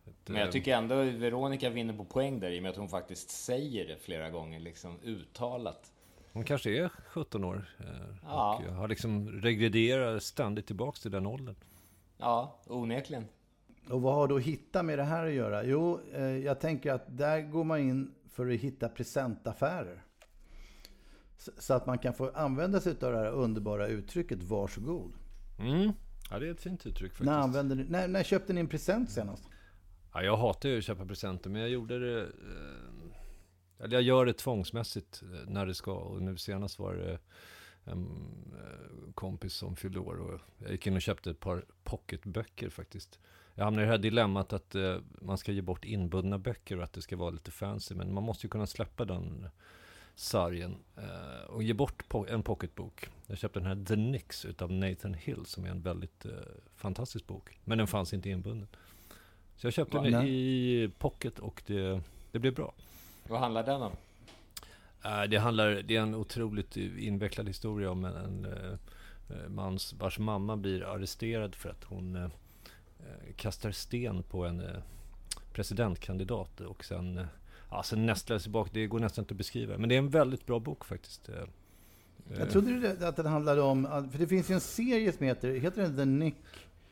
Ett, 0.06 0.14
Men 0.26 0.36
eh, 0.36 0.42
jag 0.42 0.52
tycker 0.52 0.74
ändå 0.76 0.94
Veronica 0.96 1.70
vinner 1.70 1.94
på 1.94 2.04
poäng 2.04 2.40
där 2.40 2.50
i 2.50 2.58
och 2.58 2.62
med 2.62 2.70
att 2.70 2.76
hon 2.76 2.88
faktiskt 2.88 3.30
säger 3.30 3.88
det 3.88 3.96
flera 3.96 4.30
gånger, 4.30 4.60
liksom 4.60 4.98
uttalat. 5.04 5.92
Hon 6.32 6.44
kanske 6.44 6.70
är 6.70 6.88
17 7.08 7.44
år. 7.44 7.64
eh, 7.80 7.86
Ja. 8.24 8.62
Och 8.68 8.74
har 8.74 8.88
liksom 8.88 9.28
regrederat 9.28 10.22
ständigt 10.22 10.66
tillbaks 10.66 11.00
till 11.00 11.10
den 11.10 11.26
åldern. 11.26 11.54
Ja, 12.18 12.60
onekligen. 12.66 13.24
Och 13.88 14.02
vad 14.02 14.14
har 14.14 14.28
då 14.28 14.38
hitta 14.38 14.82
med 14.82 14.98
det 14.98 15.04
här 15.04 15.26
att 15.26 15.32
göra? 15.32 15.64
Jo, 15.64 16.00
eh, 16.12 16.22
jag 16.22 16.60
tänker 16.60 16.92
att 16.92 17.16
där 17.18 17.40
går 17.40 17.64
man 17.64 17.78
in 17.78 18.14
för 18.30 18.50
att 18.50 18.60
hitta 18.60 18.88
presentaffärer. 18.88 20.02
Så, 21.58 21.74
att 21.74 21.86
man 21.86 21.98
kan 21.98 22.14
få 22.14 22.30
använda 22.30 22.80
sig 22.80 22.92
av 22.92 23.12
det 23.12 23.18
här 23.18 23.30
underbara 23.30 23.88
uttrycket 23.88 24.42
varsågod. 24.42 25.12
Mm. 25.58 25.92
Ja, 26.30 26.38
det 26.38 26.46
är 26.46 26.50
ett 26.50 26.60
fint 26.60 26.86
uttryck 26.86 27.12
faktiskt. 27.12 27.26
När, 27.26 27.38
använder 27.38 27.76
ni, 27.76 27.84
när, 27.84 28.08
när 28.08 28.22
köpte 28.22 28.52
ni 28.52 28.60
en 28.60 28.68
present 28.68 29.10
senast? 29.10 29.48
Ja, 30.14 30.22
jag 30.22 30.36
hatar 30.36 30.68
ju 30.68 30.78
att 30.78 30.84
köpa 30.84 31.06
presenter, 31.06 31.50
men 31.50 31.60
jag 31.60 31.70
gjorde 31.70 31.98
det... 31.98 32.20
Eh, 32.22 33.84
eller 33.84 33.94
jag 33.94 34.02
gör 34.02 34.26
det 34.26 34.32
tvångsmässigt 34.32 35.22
eh, 35.22 35.50
när 35.50 35.66
det 35.66 35.74
ska. 35.74 35.92
Och 35.92 36.22
nu 36.22 36.36
senast 36.36 36.78
var 36.78 36.94
det 36.94 37.18
en 37.84 38.08
kompis 39.14 39.52
som 39.52 39.76
fyllde 39.76 39.98
år. 39.98 40.20
Och 40.20 40.40
jag 40.58 40.70
gick 40.70 40.86
in 40.86 40.96
och 40.96 41.02
köpte 41.02 41.30
ett 41.30 41.40
par 41.40 41.64
pocketböcker 41.84 42.70
faktiskt. 42.70 43.18
Jag 43.54 43.64
hamnar 43.64 43.82
i 43.82 43.84
det 43.84 43.90
här 43.90 43.98
dilemmat 43.98 44.52
att 44.52 44.74
eh, 44.74 44.96
man 45.20 45.38
ska 45.38 45.52
ge 45.52 45.62
bort 45.62 45.84
inbundna 45.84 46.38
böcker 46.38 46.76
och 46.78 46.84
att 46.84 46.92
det 46.92 47.02
ska 47.02 47.16
vara 47.16 47.30
lite 47.30 47.50
fancy. 47.50 47.94
Men 47.94 48.14
man 48.14 48.22
måste 48.24 48.46
ju 48.46 48.50
kunna 48.50 48.66
släppa 48.66 49.04
den 49.04 49.48
sargen 50.14 50.76
eh, 50.96 51.44
och 51.48 51.62
ge 51.62 51.72
bort 51.72 52.04
po- 52.08 52.32
en 52.32 52.42
pocketbok. 52.42 53.08
Jag 53.26 53.38
köpte 53.38 53.60
den 53.60 53.66
här 53.68 53.84
The 53.84 53.96
Nix 53.96 54.44
utav 54.44 54.72
Nathan 54.72 55.14
Hill 55.14 55.46
som 55.46 55.64
är 55.64 55.68
en 55.70 55.82
väldigt 55.82 56.24
eh, 56.24 56.30
fantastisk 56.76 57.26
bok. 57.26 57.58
Men 57.64 57.78
den 57.78 57.86
fanns 57.86 58.14
inte 58.14 58.30
inbunden. 58.30 58.68
Så 59.56 59.66
jag 59.66 59.74
köpte 59.74 59.96
Va? 59.96 60.02
den 60.02 60.12
Nej. 60.12 60.28
i 60.30 60.88
pocket 60.98 61.38
och 61.38 61.62
det, 61.66 62.00
det 62.32 62.38
blev 62.38 62.54
bra. 62.54 62.74
Vad 63.28 63.40
handlar 63.40 63.62
den 63.64 63.82
om? 63.82 63.92
Eh, 65.04 65.22
Det, 65.22 65.36
handlar, 65.36 65.70
det 65.70 65.96
är 65.96 66.00
en 66.02 66.14
otroligt 66.14 66.76
invecklad 66.76 67.48
historia 67.48 67.90
om 67.90 68.04
en, 68.04 68.14
en 68.16 68.44
eh, 68.44 68.72
eh, 69.36 69.48
mans 69.48 69.92
vars 69.92 70.18
mamma 70.18 70.56
blir 70.56 70.82
arresterad 70.82 71.54
för 71.54 71.68
att 71.70 71.84
hon 71.84 72.16
eh, 72.16 72.22
eh, 72.24 72.30
kastar 73.36 73.70
sten 73.70 74.22
på 74.22 74.44
en 74.44 74.60
eh, 74.60 74.66
presidentkandidat 75.52 76.60
och 76.60 76.84
sen, 76.84 77.18
eh, 77.18 77.24
ja, 77.70 77.82
sen 77.82 78.06
nästlar 78.06 78.38
sig 78.38 78.52
bak. 78.52 78.68
Det 78.72 78.86
går 78.86 78.98
nästan 79.00 79.22
inte 79.22 79.34
att 79.34 79.38
beskriva. 79.38 79.78
Men 79.78 79.88
det 79.88 79.94
är 79.94 79.98
en 79.98 80.10
väldigt 80.10 80.46
bra 80.46 80.58
bok 80.60 80.84
faktiskt. 80.84 81.28
Eh, 81.28 81.34
Jag 82.38 82.50
trodde 82.50 83.08
att 83.08 83.16
den 83.16 83.26
handlade 83.26 83.60
om, 83.62 84.08
för 84.12 84.18
det 84.18 84.26
finns 84.26 84.50
ju 84.50 84.54
en 84.54 84.60
serie 84.60 85.12
som 85.12 85.26
heter, 85.26 85.54
heter 85.54 85.82
den 85.82 85.96
The 85.96 86.04
Nick? 86.04 86.34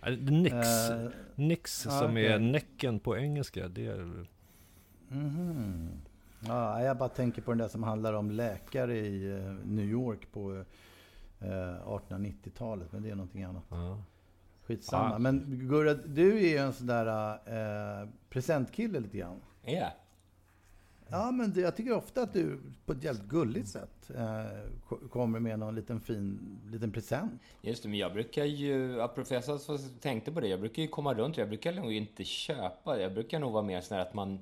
eh, 0.02 0.12
Nix, 0.18 0.54
Eh, 0.90 1.08
Nix 1.34 1.80
som 1.82 2.16
är 2.16 2.36
okej. 2.36 2.38
näcken 2.50 3.00
på 3.00 3.16
engelska. 3.16 3.68
Det 3.68 3.86
är, 3.86 4.26
mhm. 5.08 5.88
Ja, 6.46 6.82
jag 6.82 6.96
bara 6.96 7.08
tänker 7.08 7.42
på 7.42 7.50
den 7.50 7.58
där 7.58 7.68
som 7.68 7.82
handlar 7.82 8.12
om 8.12 8.30
läkare 8.30 8.98
i 8.98 9.30
eh, 9.30 9.52
New 9.64 9.84
York 9.84 10.32
på 10.32 10.64
eh, 11.40 11.48
1890-talet, 11.48 12.92
men 12.92 13.02
det 13.02 13.10
är 13.10 13.14
någonting 13.14 13.42
annat. 13.44 13.62
ja. 13.68 14.02
Skitsamma. 14.76 15.10
Ja. 15.12 15.18
Men 15.18 15.68
Gurra, 15.68 15.94
du 15.94 16.38
är 16.38 16.48
ju 16.50 16.56
en 16.56 16.72
sån 16.72 16.86
där 16.86 17.30
eh, 18.02 18.08
presentkille 18.28 19.00
lite 19.00 19.18
grann. 19.18 19.40
Ja. 19.64 19.92
Ja, 21.12 21.30
men 21.30 21.52
jag 21.56 21.76
tycker 21.76 21.92
ofta 21.96 22.22
att 22.22 22.32
du 22.32 22.60
på 22.86 22.92
ett 22.92 23.04
jävligt 23.04 23.28
gulligt 23.28 23.68
sätt 23.68 24.10
eh, 24.16 24.70
ko- 24.88 25.08
kommer 25.08 25.40
med 25.40 25.58
någon 25.58 25.74
liten 25.74 26.00
fin 26.00 26.38
liten 26.70 26.92
present. 26.92 27.32
Just 27.62 27.82
det, 27.82 27.88
men 27.88 27.98
jag 27.98 28.12
brukar 28.12 28.44
ju, 28.44 29.00
apropå 29.02 29.34
jag 29.34 29.44
tänkte 30.00 30.32
på 30.32 30.40
det, 30.40 30.48
jag 30.48 30.60
brukar 30.60 30.82
ju 30.82 30.88
komma 30.88 31.14
runt, 31.14 31.36
jag 31.36 31.48
brukar 31.48 31.72
nog 31.72 31.92
inte 31.92 32.24
köpa, 32.24 33.00
jag 33.00 33.14
brukar 33.14 33.38
nog 33.38 33.52
vara 33.52 33.62
mer 33.62 33.80
sån 33.80 33.96
här 33.96 34.02
att 34.06 34.14
man 34.14 34.38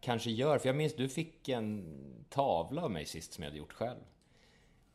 kanske 0.00 0.30
gör, 0.30 0.58
för 0.58 0.68
jag 0.68 0.76
minns 0.76 0.96
du 0.96 1.08
fick 1.08 1.48
en 1.48 1.84
tavla 2.28 2.82
av 2.82 2.90
mig 2.90 3.06
sist 3.06 3.32
som 3.32 3.44
jag 3.44 3.50
hade 3.50 3.58
gjort 3.58 3.72
själv. 3.72 4.00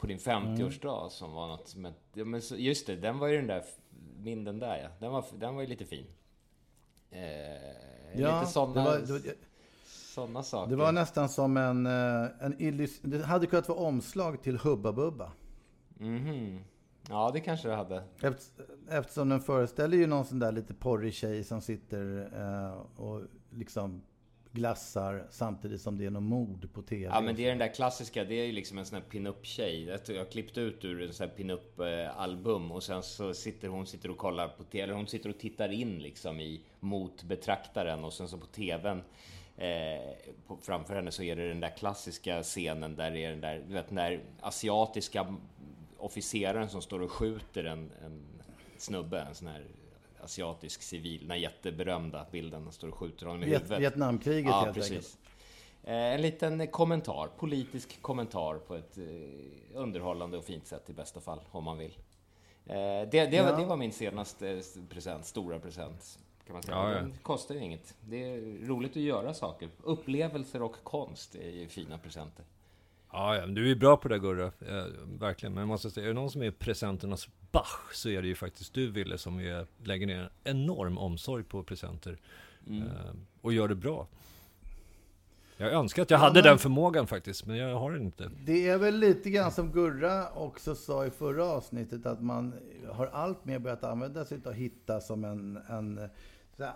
På 0.04 0.08
din 0.08 0.18
50-årsdag 0.18 1.10
som 1.10 1.32
var 1.34 1.48
något 1.48 1.68
som, 1.68 1.86
ett- 1.86 1.94
ja, 2.14 2.26
men 2.26 2.42
just 2.56 2.88
det, 2.88 2.96
den 2.96 3.20
var 3.20 3.28
ju 3.28 3.38
den 3.38 3.48
där, 3.48 3.64
min 4.24 4.44
den 4.44 4.60
där 4.60 4.78
ja, 4.84 4.90
den 5.00 5.12
var, 5.12 5.26
den 5.40 5.56
var 5.56 5.62
ju 5.62 5.68
lite 5.68 5.86
fin. 5.86 6.06
Eh, 7.12 7.20
lite 8.16 8.46
sådana, 8.52 8.74
det 8.74 8.90
var, 8.90 9.00
det 9.00 9.12
var, 9.14 9.22
sådana 9.88 10.44
saker. 10.44 10.70
Det 10.70 10.76
var 10.76 10.92
nästan 10.92 11.30
som 11.30 11.58
en, 11.58 11.86
eh, 11.86 12.28
en 12.40 12.58
illus- 12.60 13.00
Det 13.04 13.26
hade 13.26 13.48
kunnat 13.48 13.70
vara 13.70 13.80
omslag 13.80 14.42
till 14.42 14.58
Hubba 14.58 14.92
Bubba. 14.92 15.32
Mhm. 15.98 16.60
Ja, 17.10 17.32
det 17.34 17.40
kanske 17.40 17.68
det 17.68 17.76
hade. 17.76 18.04
Efter, 18.22 18.66
eftersom 18.90 19.30
den 19.30 19.42
föreställer 19.42 19.98
ju 19.98 20.08
någon 20.08 20.26
sån 20.26 20.40
där 20.40 20.52
lite 20.52 20.74
porrig 20.74 21.14
tjej 21.14 21.44
som 21.44 21.62
sitter 21.62 22.30
eh, 22.36 23.02
och 23.02 23.22
liksom 23.52 24.02
glassar 24.54 25.28
samtidigt 25.30 25.82
som 25.82 25.98
det 25.98 26.06
är 26.06 26.10
någon 26.10 26.24
mord 26.24 26.74
på 26.74 26.82
TV. 26.82 27.04
Ja 27.04 27.22
men 27.22 27.36
det 27.36 27.46
är 27.46 27.50
den 27.50 27.58
där 27.58 27.74
klassiska, 27.74 28.24
det 28.24 28.36
är 28.36 28.46
ju 28.46 28.52
liksom 28.52 28.78
en 28.78 28.86
sån 28.86 28.96
här 28.96 29.10
pin-up-tjej. 29.10 29.84
Jag 30.08 30.18
har 30.18 30.32
klippt 30.32 30.58
ut 30.58 30.86
ur 30.86 31.02
en 31.02 31.14
sån 31.14 31.28
här 31.28 31.36
pin-up-album 31.36 32.72
och 32.72 32.84
sen 32.84 33.04
så 33.04 33.34
sitter 33.34 33.68
hon 33.68 33.88
sitter 33.88 34.12
och 34.12 34.18
kollar 34.18 34.48
på 34.48 34.64
TV, 34.64 34.84
eller 34.84 34.94
hon 34.94 35.08
sitter 35.08 35.30
och 35.30 35.40
tittar 35.40 35.72
in 35.72 36.00
liksom 36.00 36.40
i 36.40 36.62
mot 36.80 37.24
betraktaren 37.24 38.04
och 38.04 38.14
sen 38.14 38.28
så 38.28 38.38
på 38.38 38.46
TVn 38.46 39.04
eh, 39.58 40.14
på, 40.48 40.58
framför 40.62 40.96
henne 40.96 41.12
så 41.12 41.24
är 41.24 41.36
det 41.36 41.48
den 41.48 41.60
där 41.60 41.78
klassiska 41.78 42.44
scenen 42.44 42.96
där 42.96 43.12
det 43.12 43.26
är 43.26 43.30
den 43.30 43.42
där, 43.42 43.64
du 43.68 43.74
vet 43.74 43.88
den 43.88 43.96
där 43.96 44.24
asiatiska 44.42 45.36
officeraren 45.98 46.70
som 46.70 46.82
står 46.82 47.02
och 47.02 47.12
skjuter 47.12 47.64
en, 47.64 47.92
en 48.06 48.22
snubbe, 48.78 49.20
en 49.22 49.36
sån 49.36 49.48
här 49.48 49.66
asiatisk 50.24 50.82
civil, 50.82 51.22
den 51.22 51.30
här 51.32 51.38
jätteberömda 51.38 52.26
bilden, 52.32 52.64
han 52.64 52.72
står 52.74 52.88
och 52.88 52.96
skjuter 52.96 53.26
honom 53.26 53.44
i 53.44 53.46
Viet- 53.46 53.60
huvudet. 53.62 53.80
Vietnamkriget 53.80 54.52
Ja, 54.52 54.62
helt 54.64 54.76
precis. 54.76 54.92
enkelt. 54.92 55.18
Eh, 55.84 55.94
En 55.94 56.22
liten 56.22 56.68
kommentar, 56.68 57.30
politisk 57.38 58.02
kommentar 58.02 58.56
på 58.58 58.76
ett 58.76 58.98
eh, 58.98 59.04
underhållande 59.74 60.38
och 60.38 60.46
fint 60.46 60.68
sätt 60.68 60.90
i 60.90 60.94
bästa 60.94 61.20
fall, 61.22 61.40
om 61.52 61.64
man 61.64 61.78
vill. 61.78 61.98
Eh, 62.66 62.76
Det, 62.76 63.06
det, 63.12 63.32
Ja. 63.36 63.52
var, 63.52 63.60
det 63.60 63.66
var 63.66 63.78
min 63.78 63.92
senaste 63.92 64.62
present, 64.90 65.26
stora 65.26 65.60
present. 65.60 66.20
Kan 66.46 66.54
man 66.54 66.64
säga. 66.64 66.78
Ja, 66.78 66.90
ja. 66.92 66.96
Den 66.96 67.14
kostar 67.22 67.56
ju 67.56 67.62
inget. 67.62 67.96
Det 68.02 68.24
är 68.34 68.68
roligt 68.68 68.92
att 68.92 69.04
göra 69.04 69.34
saker. 69.34 69.70
Upplevelser 69.84 70.62
och 70.62 70.76
konst 70.84 71.36
är 71.36 71.50
ju 71.50 71.68
fina 71.68 71.98
presenter. 71.98 72.46
Ja, 73.12 73.46
du 73.46 73.72
är 73.72 73.76
bra 73.76 73.98
på 73.98 74.08
det 74.08 74.20
Gurra, 74.20 74.52
verkligen. 75.20 75.54
Men 75.54 75.62
jag 75.62 75.68
måste 75.68 75.92
säga, 75.92 76.04
är 76.04 76.08
det 76.08 76.14
någon 76.14 76.32
som 76.32 76.42
är 76.42 76.52
presenternas 76.52 77.30
Bach 77.54 77.94
så 77.94 78.10
är 78.10 78.22
det 78.22 78.28
ju 78.28 78.36
faktiskt 78.36 78.74
du 78.74 78.92
Ville 78.92 79.18
som 79.18 79.40
är, 79.40 79.68
lägger 79.84 80.08
ner 80.08 80.20
en 80.20 80.30
enorm 80.44 80.98
omsorg 80.98 81.44
på 81.44 81.64
presenter. 81.64 82.18
Mm. 82.68 82.84
Eh, 82.84 82.90
och 83.42 83.54
gör 83.54 83.68
det 83.68 83.76
bra. 83.76 84.08
Jag 85.58 85.74
önskar 85.74 86.02
att 86.02 86.12
jag 86.12 86.18
hade 86.18 86.34
men- 86.34 86.44
den 86.44 86.58
förmågan 86.58 87.08
faktiskt, 87.08 87.46
men 87.46 87.58
jag 87.58 87.76
har 87.76 87.92
den 87.92 88.02
inte. 88.02 88.32
Det 88.46 88.68
är 88.68 88.78
väl 88.78 88.98
lite 88.98 89.30
grann 89.30 89.52
som 89.52 89.72
Gurra 89.72 90.30
också 90.30 90.76
sa 90.76 91.06
i 91.06 91.10
förra 91.10 91.46
avsnittet 91.46 92.06
att 92.06 92.22
man 92.22 92.54
har 92.92 93.08
allt 93.08 93.46
mer 93.46 93.60
börjat 93.60 93.84
använda 93.84 94.26
sig 94.26 94.40
av 94.46 94.54
Hitta 94.54 95.02
som 95.02 95.24
en, 95.24 95.58
en 95.70 96.10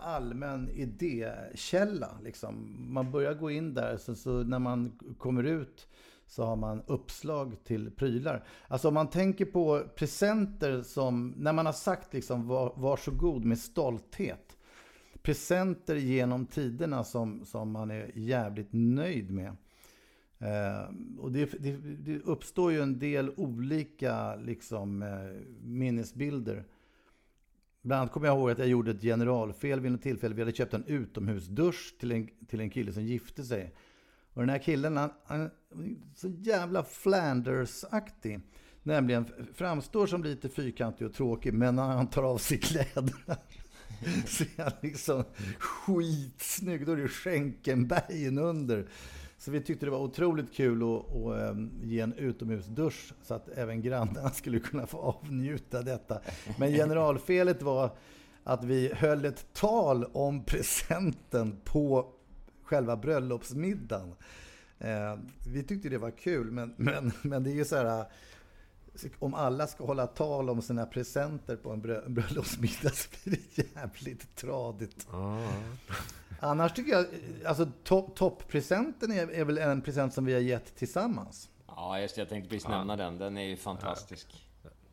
allmän 0.02 0.70
idékälla. 0.70 2.10
Liksom. 2.24 2.76
Man 2.94 3.12
börjar 3.12 3.34
gå 3.34 3.52
in 3.52 3.74
där, 3.74 3.98
så, 3.98 4.16
så 4.16 4.44
när 4.44 4.60
man 4.60 5.00
kommer 5.18 5.44
ut 5.44 5.88
så 6.28 6.44
har 6.44 6.56
man 6.56 6.82
uppslag 6.88 7.64
till 7.64 7.92
prylar. 7.92 8.44
Alltså 8.68 8.88
om 8.88 8.94
man 8.94 9.10
tänker 9.10 9.46
på 9.46 9.84
presenter 9.96 10.82
som, 10.82 11.34
när 11.38 11.54
man 11.54 11.66
har 11.66 11.74
sagt 11.74 12.14
liksom 12.14 12.48
var, 12.48 12.74
varsågod 12.76 13.46
med 13.46 13.60
stolthet. 13.60 14.58
Presenter 15.22 15.96
genom 15.96 16.46
tiderna 16.46 17.04
som, 17.04 17.46
som 17.46 17.72
man 17.72 17.92
är 17.92 18.12
jävligt 18.16 18.70
nöjd 18.72 19.32
med. 19.32 19.56
Eh, 20.40 20.90
och 21.18 21.32
det, 21.32 21.52
det, 21.60 21.78
det 21.78 22.20
uppstår 22.20 22.72
ju 22.72 22.82
en 22.82 23.00
del 23.00 23.34
olika 23.38 24.36
liksom, 24.36 25.02
eh, 25.02 25.08
minnesbilder. 25.62 26.64
Bland 27.82 28.02
annat 28.02 28.14
kommer 28.14 28.28
jag 28.28 28.38
ihåg 28.38 28.52
att 28.52 28.60
jag 28.60 28.68
gjorde 28.68 28.92
ett 28.92 29.02
generalfel 29.02 29.80
vid 29.80 29.92
något 29.92 30.02
tillfälle. 30.02 30.36
Vi 30.36 30.42
hade 30.42 30.52
köpt 30.52 30.74
en 30.74 30.86
utomhusdusch 30.88 31.96
till 32.00 32.12
en, 32.12 32.30
till 32.48 32.60
en 32.60 32.70
kille 32.70 32.94
som 32.94 33.04
gifte 33.04 33.44
sig. 33.44 33.74
Och 34.38 34.44
den 34.44 34.50
här 34.50 34.60
killen, 34.60 34.98
han, 34.98 35.10
han 35.26 35.42
är 35.42 35.50
så 36.16 36.28
jävla 36.28 36.84
Flanders-aktig. 36.84 38.40
Nämligen 38.84 39.26
framstår 39.54 40.08
som 40.08 40.24
lite 40.24 40.50
fyrkantig 40.50 41.08
och 41.08 41.14
tråkig, 41.14 41.54
men 41.54 41.76
när 41.76 41.84
han 41.84 42.08
tar 42.08 42.24
av 42.24 42.38
sig 42.38 42.60
kläderna 42.60 43.10
så 44.26 44.44
är 44.44 44.64
han 44.64 44.74
liksom 44.82 45.24
skitsnygg. 45.60 46.86
Då 46.86 46.92
är 46.92 46.98
det 46.98 47.08
Schenkenbergen 47.08 48.38
under. 48.38 48.88
Så 49.38 49.52
vi 49.52 49.62
tyckte 49.62 49.86
det 49.86 49.92
var 49.92 50.00
otroligt 50.00 50.54
kul 50.54 50.84
att, 50.84 51.16
att 51.16 51.50
ehm, 51.50 51.72
ge 51.84 52.00
en 52.00 52.14
utomhusdusch 52.14 53.14
så 53.24 53.34
att 53.34 53.50
även 53.50 53.82
grannarna 53.82 54.30
skulle 54.30 54.60
kunna 54.60 54.88
få 54.88 54.98
avnjuta 54.98 55.82
detta. 55.82 56.20
Men 56.60 56.72
generalfelet 56.72 57.62
var 57.62 57.98
att 58.44 58.64
vi 58.64 58.94
höll 58.94 59.26
ett 59.26 59.54
tal 59.54 60.04
om 60.04 60.44
presenten 60.44 61.58
på 61.64 62.14
själva 62.68 62.96
bröllopsmiddagen. 62.98 64.16
Eh, 64.80 65.16
vi 65.48 65.64
tyckte 65.64 65.90
det 65.90 65.98
var 65.98 66.12
kul, 66.12 66.52
men, 66.52 66.74
men, 66.78 67.12
men 67.22 67.44
det 67.44 67.50
är 67.52 67.56
ju 67.56 67.66
så 67.66 67.76
här... 67.76 68.06
Om 69.20 69.34
alla 69.34 69.68
ska 69.68 69.86
hålla 69.86 70.08
tal 70.08 70.50
om 70.50 70.62
sina 70.62 70.86
presenter 70.86 71.56
på 71.56 71.72
en 71.72 71.82
brö- 71.84 72.10
bröllopsmiddag 72.10 72.90
så 72.96 73.10
blir 73.24 73.38
det 73.56 73.64
jävligt 73.76 74.36
tradigt. 74.36 75.08
Annars 76.40 76.74
tycker 76.74 76.92
jag, 76.92 77.06
alltså 77.46 77.68
topp- 77.84 78.16
toppresenten 78.16 79.12
är, 79.12 79.32
är 79.32 79.46
väl 79.46 79.58
en 79.58 79.82
present 79.82 80.14
som 80.14 80.26
vi 80.26 80.34
har 80.34 80.40
gett 80.40 80.76
tillsammans. 80.76 81.50
Ja, 81.68 82.00
just 82.00 82.16
det. 82.16 82.22
Jag 82.22 82.30
tänkte 82.30 82.50
precis 82.50 82.68
nämna 82.68 82.96
den. 82.96 83.18
Den 83.18 83.38
är 83.38 83.48
ju 83.48 83.58
fantastisk. 83.58 84.48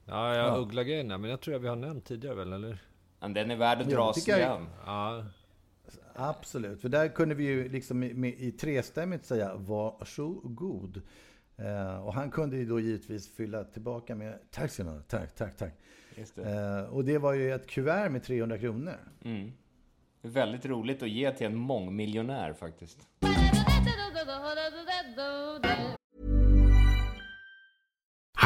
Ja, 0.07 0.35
jag 0.35 0.47
Ja. 0.49 0.57
uggla-grejen 0.57 1.09
där, 1.09 1.19
men 1.19 1.31
jag 1.31 1.40
tror 1.40 1.52
jag 1.54 1.61
vi 1.61 1.69
har 1.69 1.76
nämnt 1.76 2.04
tidigare 2.04 2.35
väl, 2.35 2.52
eller? 2.52 2.78
Men 3.21 3.35
den 3.35 3.50
är 3.50 3.57
värd 3.57 3.81
att 3.81 3.90
Ja, 3.90 3.97
dras 3.97 4.16
tycker 4.16 4.33
jag- 4.38 4.40
igen. 4.40 4.66
Ja, 4.87 5.25
Absolut, 6.14 6.80
för 6.80 6.88
där 6.88 7.09
kunde 7.09 7.35
vi 7.35 7.44
ju 7.44 7.68
liksom 7.68 8.02
i, 8.02 8.14
med, 8.14 8.35
i 8.38 8.52
trestämmigt 8.52 9.26
säga 9.26 9.54
varsågod. 9.54 11.02
Eh, 11.56 12.06
och 12.06 12.14
han 12.14 12.30
kunde 12.30 12.56
ju 12.56 12.64
då 12.64 12.80
givetvis 12.80 13.37
fylla 13.37 13.64
tillbaka 13.64 14.14
med 14.14 14.38
tack 14.50 14.71
ska 14.71 14.85
ni 14.85 14.90
ha, 14.90 15.00
tack, 15.00 15.35
tack, 15.35 15.56
tack. 15.56 15.73
Just 16.16 16.37
det. 16.37 16.50
Eh, 16.50 16.94
och 16.94 17.04
det 17.04 17.18
var 17.18 17.33
ju 17.33 17.54
ett 17.54 17.66
kuvert 17.66 18.09
med 18.09 18.23
300 18.23 18.59
kronor. 18.59 18.97
Mm. 19.25 19.52
Väldigt 20.23 20.66
roligt 20.66 21.02
att 21.02 21.11
ge 21.11 21.33
till 21.33 21.47
en 21.47 21.56
mångmiljonär 21.56 22.52
faktiskt. 22.52 22.99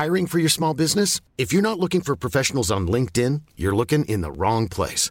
Hiring 0.04 0.26
for 0.26 0.38
your 0.38 0.48
small 0.48 0.76
business? 0.76 1.20
If 1.36 1.52
you're 1.52 1.62
not 1.62 1.78
looking 1.78 2.00
for 2.02 2.16
professionals 2.16 2.70
on 2.70 2.90
LinkedIn, 2.90 3.42
you're 3.56 3.76
looking 3.76 4.04
in 4.04 4.22
the 4.22 4.30
wrong 4.30 4.68
place. 4.68 5.10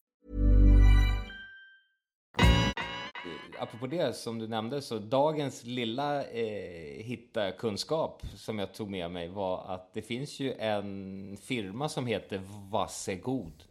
Apropå 3.61 3.87
det 3.87 4.15
som 4.15 4.39
du 4.39 4.47
nämnde, 4.47 4.81
så 4.81 4.97
dagens 4.97 5.63
lilla 5.63 6.23
eh, 6.23 7.03
hitta 7.03 7.51
kunskap 7.51 8.23
som 8.35 8.59
jag 8.59 8.73
tog 8.73 8.89
med 8.89 9.11
mig 9.11 9.27
var 9.27 9.65
att 9.67 9.93
det 9.93 10.01
finns 10.01 10.39
ju 10.39 10.53
en 10.53 11.37
firma 11.41 11.89
som 11.89 12.05
heter 12.07 12.41
Vassegod. 12.69 13.63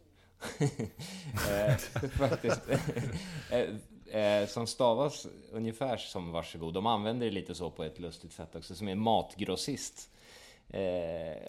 eh, 1.49 1.75
faktiskt. 2.09 2.61
eh, 3.51 4.21
eh, 4.21 4.47
som 4.47 4.67
stavas 4.67 5.27
ungefär 5.51 5.97
som 5.97 6.31
varsågod. 6.31 6.73
De 6.73 6.85
använder 6.85 7.25
det 7.25 7.31
lite 7.31 7.55
så 7.55 7.69
på 7.69 7.83
ett 7.83 7.99
lustigt 7.99 8.33
sätt 8.33 8.55
också, 8.55 8.75
som 8.75 8.87
är 8.87 8.95
matgrossist. 8.95 10.09
Eh, 10.69 10.81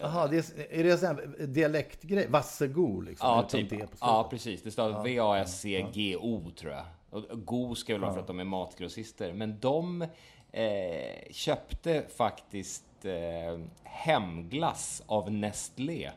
Jaha, 0.01 0.27
det 0.27 0.37
är, 0.69 0.83
det 0.83 0.91
en 0.91 0.97
sån 0.97 1.07
här 1.07 1.45
dialektgrej? 1.47 2.27
Vassego 2.27 3.01
liksom? 3.01 3.27
Ja, 3.29 3.43
typ. 3.43 3.73
Ja, 3.99 4.27
precis. 4.29 4.63
Det 4.63 4.71
stavas 4.71 5.05
V-A-S-C-G-O, 5.05 6.51
tror 6.55 6.73
jag. 6.73 6.85
Go 7.33 7.75
ska 7.75 7.93
väl 7.93 8.01
vara 8.01 8.13
för 8.13 8.19
att 8.19 8.27
de 8.27 8.39
är 8.39 8.43
matgrossister. 8.43 9.33
Men 9.33 9.59
de 9.59 10.01
eh, 10.51 11.31
köpte 11.31 12.05
faktiskt 12.17 13.05
eh, 13.05 13.59
hemglass 13.83 15.03
av 15.05 15.31
Nestlé. 15.31 16.11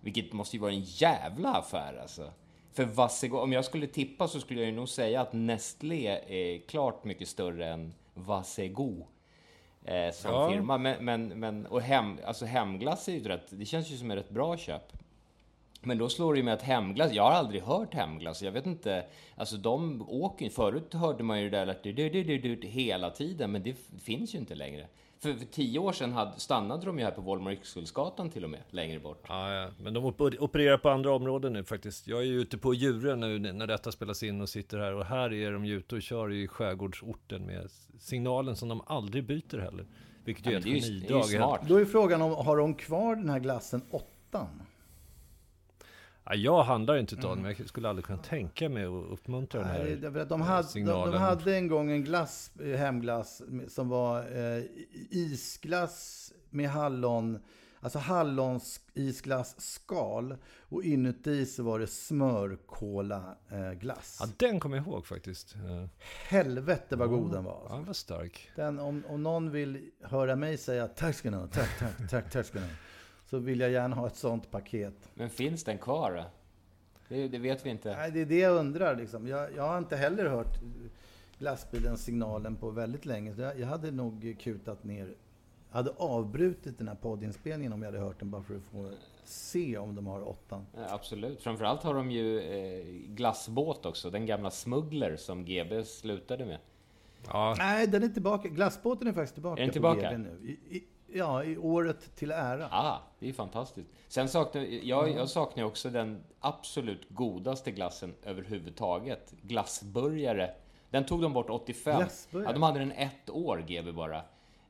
Vilket 0.00 0.32
måste 0.32 0.56
ju 0.56 0.60
vara 0.60 0.72
en 0.72 0.80
jävla 0.80 1.54
affär 1.54 1.98
alltså. 2.02 2.32
För 2.72 2.84
Vassego, 2.84 3.38
om 3.38 3.52
jag 3.52 3.64
skulle 3.64 3.86
tippa 3.86 4.28
så 4.28 4.40
skulle 4.40 4.60
jag 4.60 4.70
ju 4.70 4.76
nog 4.76 4.88
säga 4.88 5.20
att 5.20 5.32
Nestlé 5.32 6.06
är 6.26 6.58
klart 6.66 7.04
mycket 7.04 7.28
större 7.28 7.68
än 7.68 7.94
Vassego 8.14 9.06
eh, 9.84 10.12
som 10.12 10.30
Ja. 10.32 10.50
firma. 10.50 10.78
Men, 10.78 11.04
men, 11.04 11.28
men 11.28 11.66
och 11.66 11.82
hem, 11.82 12.18
alltså 12.26 12.44
hemglass 12.44 13.08
är 13.08 13.12
ju 13.12 13.24
rätt, 13.28 13.46
det 13.50 13.64
känns 13.64 13.90
ju 13.90 13.96
som 13.96 14.10
ett 14.10 14.18
rätt 14.18 14.30
bra 14.30 14.56
köp. 14.56 14.92
Men 15.80 15.98
då 15.98 16.08
slår 16.08 16.32
det 16.34 16.38
ju 16.38 16.44
med 16.44 16.54
att 16.54 16.62
hemglass, 16.62 17.12
jag 17.12 17.22
har 17.22 17.30
aldrig 17.30 17.62
hört 17.62 17.94
hemglass, 17.94 18.42
jag 18.42 18.52
vet 18.52 18.66
inte, 18.66 19.04
alltså 19.36 19.56
de 19.56 20.02
åker 20.08 20.44
ju, 20.44 20.50
förut 20.50 20.94
hörde 20.94 21.22
man 21.22 21.42
ju 21.42 21.50
det 21.50 21.64
där 21.64 21.78
du, 21.82 21.92
du, 21.92 22.08
du, 22.10 22.38
du, 22.38 22.56
du, 22.56 22.68
hela 22.68 23.10
tiden, 23.10 23.52
men 23.52 23.62
det 23.62 23.76
finns 24.02 24.34
ju 24.34 24.38
inte 24.38 24.54
längre. 24.54 24.86
För, 25.20 25.32
för 25.34 25.46
tio 25.46 25.78
år 25.78 25.92
sedan 25.92 26.12
hade, 26.12 26.40
stannade 26.40 26.86
de 26.86 26.98
ju 26.98 27.04
här 27.04 27.10
på 27.10 27.20
Volmar 27.20 27.52
Yxkullsgatan 27.52 28.30
till 28.30 28.44
och 28.44 28.50
med, 28.50 28.60
längre 28.70 29.00
bort. 29.00 29.24
Ja, 29.28 29.52
ja. 29.54 29.70
Men 29.82 29.94
de 29.94 30.04
oper- 30.04 30.38
opererar 30.42 30.78
på 30.78 30.88
andra 30.88 31.14
områden 31.14 31.52
nu 31.52 31.64
faktiskt. 31.64 32.06
Jag 32.08 32.18
är 32.18 32.24
ju 32.24 32.40
ute 32.40 32.58
på 32.58 32.74
Djurön 32.74 33.20
nu 33.20 33.38
när 33.38 33.66
detta 33.66 33.92
spelas 33.92 34.22
in 34.22 34.40
och 34.40 34.48
sitter 34.48 34.78
här. 34.78 34.94
Och 34.94 35.04
här 35.04 35.32
är 35.32 35.52
de 35.52 35.64
ju 35.64 35.76
ute 35.78 35.94
och 35.94 36.02
kör 36.02 36.32
i 36.32 36.48
skärgårdsorten 36.48 37.46
med 37.46 37.70
signalen 37.98 38.56
som 38.56 38.68
de 38.68 38.80
aldrig 38.86 39.24
byter 39.24 39.58
heller. 39.58 39.86
Vilket 40.24 40.46
ju 40.46 40.50
Ja, 40.50 40.56
är 40.56 40.60
ett 40.60 40.66
ju, 40.66 40.72
det 40.72 40.78
är 40.78 40.82
genidrag. 40.82 41.18
ju 41.30 41.36
smart. 41.36 41.60
Då 41.68 41.76
är 41.76 41.84
frågan 41.84 42.22
om, 42.22 42.32
har 42.46 42.56
de 42.56 42.74
kvar 42.74 43.16
den 43.16 43.30
här 43.30 43.38
glassen 43.40 43.82
åttan? 43.90 44.62
Ja, 46.30 46.34
jag 46.34 46.62
handlar 46.62 46.96
inte 46.96 47.14
utav 47.14 47.34
den, 47.36 47.42
men 47.42 47.54
jag 47.58 47.68
skulle 47.68 47.88
aldrig 47.88 48.04
kunna 48.04 48.18
tänka 48.18 48.68
mig 48.68 48.84
att 48.84 49.12
uppmuntra 49.12 49.60
den 49.60 49.68
Nej, 49.68 49.78
här 49.80 49.88
det- 49.88 49.96
därför 49.96 50.18
att 50.20 50.28
de, 50.28 50.40
hade, 50.40 50.62
de, 50.62 50.68
signalen. 50.68 51.12
de 51.12 51.18
hade 51.18 51.56
en 51.56 51.68
gång 51.68 51.90
en 51.90 52.04
glass, 52.04 52.50
eh, 52.60 52.76
hemglass 52.78 53.42
som 53.68 53.88
var 53.88 54.18
eh, 54.20 54.62
isglass 55.10 56.32
med 56.50 56.68
hallon, 56.70 57.38
alltså 57.80 57.98
hallons 57.98 58.80
isglass 58.94 59.60
skal 59.60 60.36
och 60.60 60.82
inuti 60.84 61.46
så 61.46 61.62
var 61.62 61.78
det 61.78 61.86
smörkola 61.86 63.36
eh, 63.50 63.72
glass. 63.72 64.18
Ja, 64.20 64.26
den 64.36 64.60
kommer 64.60 64.76
jag 64.76 64.86
ihåg 64.86 65.06
faktiskt. 65.06 65.54
Ja, 65.68 65.88
Helvete 66.28 66.96
vad 66.96 67.08
god 67.08 67.32
den 67.32 67.44
var. 67.44 67.52
ja, 67.52 67.60
Alltså. 67.62 67.76
den 67.76 67.84
var 67.86 67.92
stark. 67.94 68.50
Den, 68.56 68.78
om, 68.78 69.04
om 69.08 69.22
någon 69.22 69.50
vill 69.50 69.90
höra 70.02 70.36
mig 70.36 70.56
säga 70.58 70.88
tack 70.88 71.14
ska 71.16 71.30
ni 71.30 71.36
ha, 71.36 71.46
tack, 71.46 71.78
tack, 71.78 72.10
tack, 72.10 72.30
tack 72.30 72.46
ska 72.46 72.58
ni 72.58 72.64
ha. 72.66 72.72
Så 73.30 73.38
vill 73.38 73.60
jag 73.60 73.70
gärna 73.70 73.96
ha 73.96 74.06
ett 74.06 74.16
sånt 74.16 74.50
paket. 74.50 74.94
Men 75.14 75.30
finns 75.30 75.64
den 75.64 75.78
kvar 75.78 76.14
då? 76.16 76.24
Det, 77.08 77.28
det 77.28 77.38
vet 77.38 77.66
vi 77.66 77.70
inte. 77.70 77.96
Nej, 77.96 78.10
det 78.10 78.20
är 78.20 78.26
det 78.26 78.38
jag 78.38 78.56
undrar. 78.56 78.96
Liksom. 78.96 79.28
Jag, 79.28 79.56
jag 79.56 79.62
har 79.62 79.78
inte 79.78 79.96
heller 79.96 80.26
hört 80.26 80.60
glassbilens 81.38 82.04
signalen 82.04 82.56
på 82.56 82.70
väldigt 82.70 83.06
länge. 83.06 83.34
Jag, 83.38 83.60
jag 83.60 83.66
hade 83.66 83.90
nog 83.90 84.36
kutat 84.40 84.84
ner. 84.84 85.14
Jag 85.70 85.76
hade 85.76 85.90
avbrutit 85.96 86.78
den 86.78 86.88
här 86.88 86.94
poddinspelningen 86.94 87.72
om 87.72 87.82
jag 87.82 87.92
hade 87.92 88.04
hört 88.04 88.18
den 88.18 88.30
bara 88.30 88.42
för 88.42 88.56
att 88.56 88.62
få 88.62 88.90
se 89.24 89.78
om 89.78 89.94
de 89.94 90.06
har 90.06 90.28
åttan. 90.28 90.66
Ja, 90.74 90.86
Absolut. 90.88 91.42
Framförallt 91.42 91.82
har 91.82 91.94
de 91.94 92.10
ju 92.10 92.40
eh, 92.40 92.84
glassbåt 93.08 93.86
också. 93.86 94.10
Den 94.10 94.26
gamla 94.26 94.50
Smuggler 94.50 95.16
som 95.16 95.44
GB 95.44 95.84
slutade 95.84 96.46
med. 96.46 96.58
Ja, 97.26 97.54
Nej, 97.58 97.86
den 97.86 98.02
är 98.02 98.08
tillbaka. 98.08 98.48
Glassbåten 98.48 99.08
är 99.08 99.12
faktiskt 99.12 99.34
tillbaka. 99.34 99.62
Är 99.62 99.66
den 99.66 99.68
på 99.68 99.72
tillbaka? 99.72 100.10
GV 100.10 100.18
nu. 100.18 100.48
I, 100.48 100.76
i, 100.76 100.84
ja, 101.12 101.44
i 101.44 101.56
året 101.56 102.16
till 102.16 102.30
ära. 102.30 102.68
Ah, 102.70 102.98
det 103.18 103.28
är 103.28 103.32
fantastiskt. 103.32 103.90
Sen 104.08 104.28
saknar 104.28 104.62
jag, 104.62 105.10
jag 105.10 105.28
saknar 105.28 105.64
också 105.64 105.90
den 105.90 106.24
absolut 106.40 107.06
godaste 107.08 107.70
glassen 107.70 108.14
överhuvudtaget. 108.22 109.32
Glassburgare. 109.42 110.50
Den 110.90 111.06
tog 111.06 111.22
de 111.22 111.32
bort 111.32 111.50
85. 111.50 111.96
Glassburgare? 111.96 112.48
Ja, 112.48 112.52
de 112.52 112.62
hade 112.62 112.78
den 112.78 112.92
ett 112.92 113.30
år, 113.30 113.64
GB 113.68 113.92
bara. 113.92 114.22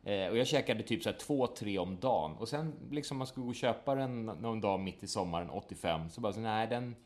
Eh, 0.04 0.28
och 0.28 0.36
jag 0.36 0.46
käkade 0.46 0.82
typ 0.82 1.02
så 1.02 1.08
här 1.10 1.16
två, 1.16 1.46
tre 1.46 1.78
om 1.78 2.00
dagen. 2.00 2.36
Och 2.36 2.48
sen 2.48 2.74
liksom 2.90 3.18
man 3.18 3.26
skulle 3.26 3.44
gå 3.44 3.50
och 3.50 3.54
köpa 3.54 3.94
den 3.94 4.26
någon 4.26 4.60
dag 4.60 4.80
mitt 4.80 5.02
i 5.02 5.06
sommaren 5.06 5.50
85. 5.50 6.10
Så 6.10 6.20
bara 6.20 6.32
så, 6.32 6.40
nej 6.40 6.66
den 6.66 6.96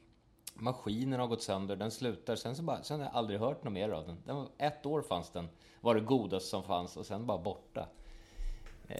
maskinen 0.54 1.20
har 1.20 1.26
gått 1.26 1.42
sönder, 1.42 1.76
den 1.76 1.90
slutar. 1.90 2.36
Sen 2.36 2.56
så 2.56 2.62
bara, 2.62 2.82
sen 2.82 3.00
har 3.00 3.06
jag 3.06 3.14
aldrig 3.14 3.40
hört 3.40 3.64
något 3.64 3.72
mer 3.72 3.88
av 3.88 4.06
den. 4.06 4.16
den 4.26 4.36
var, 4.36 4.48
ett 4.58 4.86
år 4.86 5.02
fanns 5.02 5.30
den, 5.30 5.48
var 5.80 5.94
det 5.94 6.00
godaste 6.00 6.48
som 6.48 6.62
fanns 6.62 6.96
och 6.96 7.06
sen 7.06 7.26
bara 7.26 7.38
borta. 7.38 7.88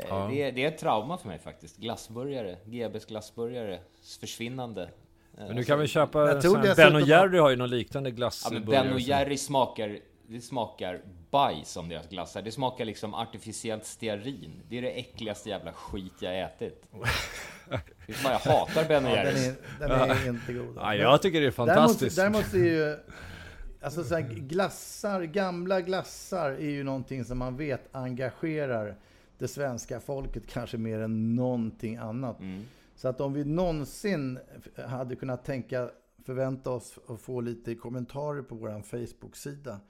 Eh, 0.09 0.29
Det, 0.29 0.43
är, 0.43 0.53
det 0.53 0.65
är 0.65 0.69
ett 0.69 0.79
trauma 0.79 1.19
för 1.19 1.29
mig 1.29 1.39
faktiskt. 1.39 1.77
Glassburgare, 1.77 2.57
GBs 2.65 3.05
glassburgare, 3.07 3.79
försvinnande. 4.21 4.83
Eh, 4.83 5.47
men 5.47 5.57
du 5.57 5.65
kan 5.65 5.79
väl 5.79 5.89
köpa... 5.89 6.19
Här- 6.19 6.35
dessutom 6.35 6.63
Ben 6.77 6.95
och 6.95 7.01
Jerry 7.01 7.39
har 7.39 7.51
ju 7.51 7.57
någon 7.57 7.71
liknande 7.71 8.11
Ja, 8.11 8.15
glassburgare. 8.17 8.61
men 8.65 8.71
Ben 8.71 8.93
och 8.93 9.01
Jerry 9.01 9.37
smakar, 9.37 9.99
det 10.27 10.41
smakar 10.41 11.01
bajs 11.31 11.77
om 11.77 11.89
deras 11.89 12.09
glassar. 12.09 12.43
Det 12.43 12.53
smakar 12.53 12.85
liksom 12.85 13.15
artificiellt 13.15 13.85
stearin. 13.85 14.63
Det 14.69 14.79
är 14.79 14.83
det 14.83 14.91
äckligaste 14.91 15.49
jävla 15.49 15.73
skit 15.73 16.13
jag 16.21 16.41
ätit. 16.41 16.83
Det 18.07 18.13
är 18.27 18.31
jag 18.31 18.39
hatar 18.39 18.85
Ben 18.89 19.05
och 19.05 19.11
Ja, 19.11 19.17
den 19.17 19.25
Jerrys. 19.27 19.47
är, 19.81 19.89
den 19.89 19.91
är 20.11 20.29
inte 20.29 20.53
god. 20.53 20.77
Ja, 20.77 20.95
jag 20.95 21.23
tycker 21.23 21.41
det 21.41 21.47
är 21.47 21.51
fantastiskt. 21.51 22.17
Däremot, 22.17 22.53
däremot 22.53 22.71
är 22.81 22.87
ju... 22.89 22.97
Alltså 23.85 24.05
så 24.05 24.15
här, 24.15 24.23
glassar, 24.23 25.23
gamla 25.23 25.81
glassar 25.81 26.51
är 26.51 26.71
ju 26.71 26.85
någonting 26.85 27.25
som 27.25 27.39
man 27.39 27.57
vet 27.57 27.89
engagerar 27.97 28.97
det 29.43 29.49
svenska 29.49 30.01
folket 30.01 30.47
kanske 30.47 30.79
mer 30.79 30.99
än 31.01 31.35
någonting 31.35 31.97
annat. 31.97 32.41
Mm. 32.41 32.63
Så 32.95 33.09
att 33.09 33.21
om 33.21 33.33
vi 33.33 33.45
någonsin 33.45 34.39
hade 34.87 35.17
kunnat 35.17 35.45
tänka, 35.45 35.91
förvänta 36.25 36.71
oss 36.71 36.99
att 37.09 37.21
få 37.21 37.41
lite 37.41 37.75
kommentarer 37.75 38.43
på 38.43 38.55
vår 38.55 38.83
Facebook-sida 38.83 39.81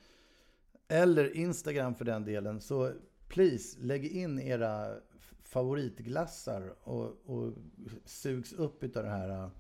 eller 0.89 1.37
Instagram 1.37 1.95
för 1.95 2.05
den 2.05 2.25
delen, 2.25 2.61
så 2.61 2.93
please 3.29 3.79
lägg 3.81 4.07
in 4.07 4.39
era 4.39 4.95
favoritglassar 5.43 6.75
och, 6.83 7.07
och 7.27 7.53
sugs 8.05 8.53
upp 8.53 8.85
utav 8.85 9.03
den 9.03 9.13
här 9.13 9.51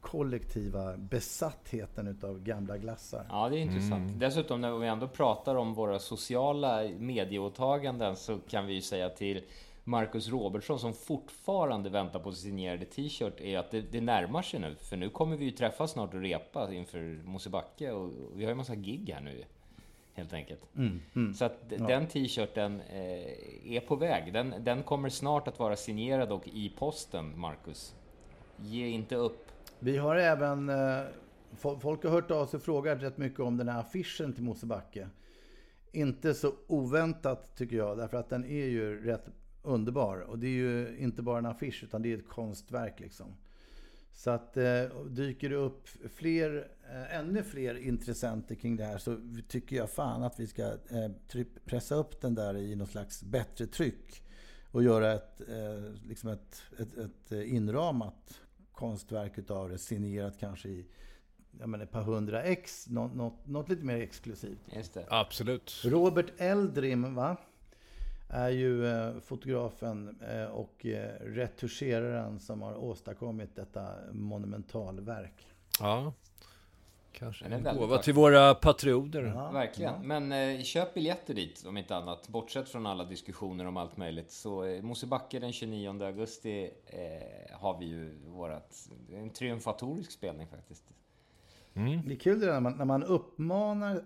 kollektiva 0.00 0.96
besattheten 0.96 2.06
utav 2.06 2.42
gamla 2.42 2.78
glassar. 2.78 3.26
Ja, 3.28 3.48
det 3.48 3.58
är 3.58 3.60
intressant. 3.60 4.20
Dessutom 4.20 4.60
när 4.60 4.78
vi 4.78 4.86
ändå 4.88 5.08
pratar 5.08 5.54
om 5.54 5.74
våra 5.74 5.98
sociala 5.98 6.82
medieåtaganden 6.98 8.16
så 8.16 8.38
kan 8.38 8.66
vi 8.66 8.74
ju 8.74 8.80
säga 8.80 9.08
till 9.08 9.42
Marcus 9.84 10.28
Robertsson 10.28 10.78
som 10.78 10.92
fortfarande 10.92 11.90
väntar 11.90 12.20
på 12.20 12.32
signerade 12.32 12.84
t-shirt 12.84 13.40
är 13.40 13.58
att 13.58 13.70
det, 13.70 13.80
det 13.80 14.00
närmar 14.00 14.42
sig 14.42 14.60
nu. 14.60 14.74
För 14.74 14.96
nu 14.96 15.08
kommer 15.08 15.36
vi 15.36 15.44
ju 15.44 15.50
träffas 15.50 15.90
snart 15.90 16.14
och 16.14 16.20
repa 16.20 16.72
inför 16.74 17.20
Mosebacke 17.24 17.92
och, 17.92 18.04
och 18.04 18.12
vi 18.34 18.44
har 18.44 18.50
ju 18.50 18.54
massa 18.56 18.74
gig 18.74 19.10
här 19.14 19.20
nu 19.20 19.44
helt 20.14 20.32
enkelt. 20.32 20.60
Så 21.34 21.44
att 21.44 21.70
d- 21.70 21.76
den 21.78 22.06
t-shirten 22.06 22.80
eh, 22.80 23.72
är 23.76 23.80
på 23.80 23.96
väg. 23.96 24.32
Den, 24.32 24.54
den 24.60 24.82
kommer 24.82 25.08
snart 25.08 25.48
att 25.48 25.58
vara 25.58 25.76
signerad 25.76 26.32
och 26.32 26.48
i 26.48 26.72
posten, 26.78 27.38
Marcus. 27.38 27.94
Ge 28.56 28.86
inte 28.88 29.16
upp. 29.16 29.46
Vi 29.82 29.96
har 29.96 30.16
även, 30.16 30.68
eh, 30.68 31.02
folk 31.56 32.04
har 32.04 32.10
hört 32.10 32.30
av 32.30 32.46
sig 32.46 32.56
och 32.56 32.62
frågat 32.62 33.02
rätt 33.02 33.18
mycket 33.18 33.40
om 33.40 33.56
den 33.56 33.68
här 33.68 33.80
affischen 33.80 34.32
till 34.32 34.42
Mosebacke. 34.42 35.08
Inte 35.92 36.34
så 36.34 36.54
oväntat 36.66 37.56
tycker 37.56 37.76
jag, 37.76 37.98
därför 37.98 38.16
att 38.16 38.28
den 38.28 38.44
är 38.44 38.66
ju 38.66 39.04
rätt 39.04 39.28
underbar. 39.62 40.18
Och 40.18 40.38
det 40.38 40.46
är 40.46 40.50
ju 40.50 40.96
inte 40.98 41.22
bara 41.22 41.38
en 41.38 41.46
affisch, 41.46 41.84
utan 41.84 42.02
det 42.02 42.12
är 42.12 42.18
ett 42.18 42.28
konstverk 42.28 43.00
liksom. 43.00 43.36
Så 44.12 44.30
att 44.30 44.56
eh, 44.56 44.84
dyker 45.08 45.50
det 45.50 45.56
upp 45.56 45.88
fler, 46.14 46.68
eh, 46.90 47.18
ännu 47.18 47.42
fler 47.42 47.74
intressenter 47.74 48.54
kring 48.54 48.76
det 48.76 48.84
här 48.84 48.98
så 48.98 49.16
tycker 49.48 49.76
jag 49.76 49.90
fan 49.90 50.22
att 50.22 50.40
vi 50.40 50.46
ska 50.46 50.62
eh, 50.62 51.42
pressa 51.64 51.94
upp 51.94 52.20
den 52.20 52.34
där 52.34 52.56
i 52.56 52.76
något 52.76 52.90
slags 52.90 53.22
bättre 53.22 53.66
tryck. 53.66 54.22
Och 54.72 54.82
göra 54.82 55.12
ett, 55.12 55.40
eh, 55.48 56.08
liksom 56.08 56.30
ett, 56.30 56.62
ett, 56.78 56.98
ett 56.98 57.32
eh, 57.32 57.54
inramat 57.54 58.40
konstverk 58.80 59.38
utav 59.38 59.68
det, 59.68 59.78
signerat 59.78 60.38
kanske 60.38 60.68
i 60.68 60.86
jag 61.58 61.68
menar, 61.68 61.84
ett 61.84 61.90
par 61.90 62.02
hundra 62.02 62.42
ex, 62.42 62.88
något, 62.88 63.14
något, 63.14 63.46
något 63.46 63.68
lite 63.68 63.84
mer 63.84 63.96
exklusivt. 64.00 64.60
Just 64.76 64.94
det. 64.94 65.06
Absolut. 65.10 65.82
Robert 65.84 66.32
Eldrim, 66.38 67.14
va? 67.14 67.36
Är 68.28 68.48
ju 68.48 68.86
eh, 68.86 69.20
fotografen 69.20 70.20
eh, 70.28 70.44
och 70.44 70.86
eh, 70.86 71.14
retuscheraren 71.20 72.40
som 72.40 72.62
har 72.62 72.74
åstadkommit 72.76 73.56
detta 73.56 73.94
monumentalverk. 74.12 75.46
Ja. 75.80 76.12
Kanske 77.12 77.44
en 77.44 77.62
gåva 77.62 77.86
vacker. 77.86 78.02
till 78.02 78.14
våra 78.14 78.54
patrioter. 78.54 79.52
Verkligen. 79.52 80.06
Men 80.06 80.32
eh, 80.32 80.62
köp 80.62 80.94
biljetter 80.94 81.34
dit 81.34 81.64
om 81.66 81.76
inte 81.76 81.96
annat. 81.96 82.28
Bortsett 82.28 82.68
från 82.68 82.86
alla 82.86 83.04
diskussioner 83.04 83.64
om 83.66 83.76
allt 83.76 83.96
möjligt. 83.96 84.30
Så 84.30 84.64
eh, 84.64 84.82
Mosebacke 84.82 85.38
den 85.38 85.52
29 85.52 86.02
augusti 86.02 86.70
eh, 86.86 87.58
har 87.58 87.78
vi 87.78 87.86
ju 87.86 88.18
vårat... 88.26 88.88
En 89.12 89.30
triumfatorisk 89.30 90.10
spelning 90.10 90.46
faktiskt. 90.46 90.84
Det 91.72 92.12
är 92.14 92.18
kul 92.18 92.40
det 92.40 92.46
där 92.46 92.52
när 92.52 92.60
man, 92.60 92.76
när 92.76 92.84
man 92.84 93.04
uppmanar 93.04 94.02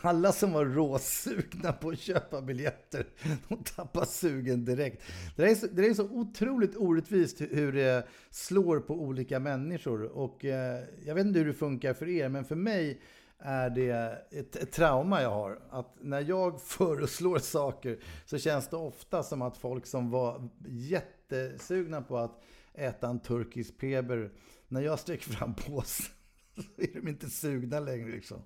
alla 0.00 0.32
som 0.32 0.52
var 0.52 0.64
råsugna 0.64 1.72
på 1.72 1.88
att 1.88 1.98
köpa 1.98 2.42
biljetter. 2.42 3.06
De 3.48 3.64
tappar 3.64 4.04
sugen 4.04 4.64
direkt. 4.64 5.02
Det 5.36 5.42
där 5.42 5.50
är 5.50 5.54
så, 5.54 5.66
det 5.66 5.82
där 5.82 5.90
är 5.90 5.94
så 5.94 6.04
otroligt 6.10 6.76
orättvist 6.76 7.40
hur- 7.40 7.72
det 7.72 8.06
slår 8.30 8.80
på 8.80 8.94
olika 8.94 9.40
människor. 9.40 10.02
Och 10.02 10.44
eh, 10.44 10.84
jag 11.04 11.14
vet 11.14 11.26
inte 11.26 11.38
hur 11.38 11.46
det 11.46 11.54
funkar 11.54 11.94
för 11.94 12.08
er, 12.08 12.28
men 12.28 12.44
för 12.44 12.54
mig 12.56 13.00
är 13.38 13.70
det 13.70 14.18
ett, 14.30 14.56
ett 14.56 14.72
trauma 14.72 15.22
jag 15.22 15.30
har. 15.30 15.60
Att 15.70 15.96
när 16.00 16.20
jag 16.20 16.62
föreslår 16.66 17.38
saker 17.38 17.98
så 18.26 18.38
känns 18.38 18.68
det 18.68 18.76
ofta 18.76 19.22
som 19.22 19.42
att 19.42 19.56
folk 19.56 19.86
som 19.86 20.10
var 20.10 20.48
jättesugna 20.68 22.02
på 22.02 22.18
att 22.18 22.42
äta 22.74 23.08
en 23.08 23.20
turkisk 23.20 23.78
peber, 23.78 24.30
när 24.68 24.80
jag 24.80 24.98
sträcker 24.98 25.30
fram 25.30 25.54
påsen 25.66 26.06
så 26.56 26.82
är 26.82 27.00
de 27.00 27.08
inte 27.08 27.30
sugna 27.30 27.80
längre 27.80 28.08
liksom. 28.10 28.42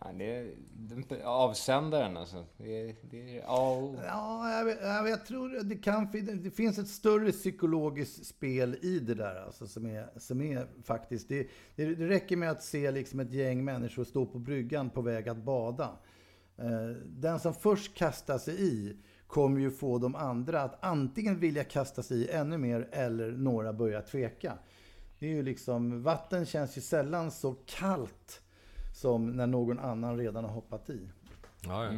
Ja, 0.00 0.12
det 0.12 0.36
är 0.36 1.24
avsändaren 1.24 2.16
alltså. 2.16 2.44
Det 2.56 2.80
är, 2.80 2.96
det 3.10 3.38
är 3.38 3.42
all... 3.42 3.98
Ja, 4.06 4.50
jag, 4.58 4.64
vet- 4.64 4.80
jag, 5.10 5.26
tror 5.26 5.64
det 5.64 5.76
kan 5.76 6.08
det 6.42 6.50
finns 6.50 6.78
ett 6.78 6.88
större 6.88 7.32
psykologiskt 7.32 8.26
spel 8.26 8.76
i 8.82 8.98
det 8.98 9.14
där 9.14 9.44
alltså, 9.46 9.66
som, 9.66 9.86
är, 9.86 10.08
som 10.16 10.40
är 10.40 10.66
faktiskt... 10.84 11.28
Det, 11.28 11.48
det, 11.76 11.94
det 11.94 12.08
räcker 12.08 12.36
med 12.36 12.50
att 12.50 12.62
se 12.62 12.90
liksom 12.90 13.20
ett 13.20 13.32
gäng 13.32 13.64
människor 13.64 14.04
stå 14.04 14.26
på 14.26 14.38
bryggan 14.38 14.90
på 14.90 15.02
väg 15.02 15.28
att 15.28 15.44
bada. 15.44 15.98
Eh, 16.56 16.88
den 17.06 17.40
som 17.40 17.54
först 17.54 17.94
kastar 17.94 18.38
sig 18.38 18.62
i 18.62 18.96
kommer 19.26 19.60
ju 19.60 19.70
få 19.70 19.98
de 19.98 20.14
andra 20.14 20.62
att 20.62 20.84
antingen 20.84 21.40
vilja 21.40 21.64
kasta 21.64 22.02
sig 22.02 22.18
i 22.18 22.30
ännu 22.30 22.58
mer 22.58 22.88
eller 22.92 23.30
några 23.30 23.72
börjar 23.72 24.02
tveka. 24.02 24.58
Det 25.18 25.26
är 25.26 25.30
ju 25.30 25.42
liksom, 25.42 26.02
vatten 26.02 26.46
känns 26.46 26.76
ju 26.76 26.80
sällan 26.80 27.30
så 27.30 27.56
kallt 27.66 28.42
som 28.98 29.30
när 29.30 29.46
någon 29.46 29.78
annan 29.78 30.16
redan 30.18 30.44
har 30.44 30.50
hoppat 30.52 30.90
i. 30.90 31.00
Ja, 31.64 31.84
ja. 31.84 31.90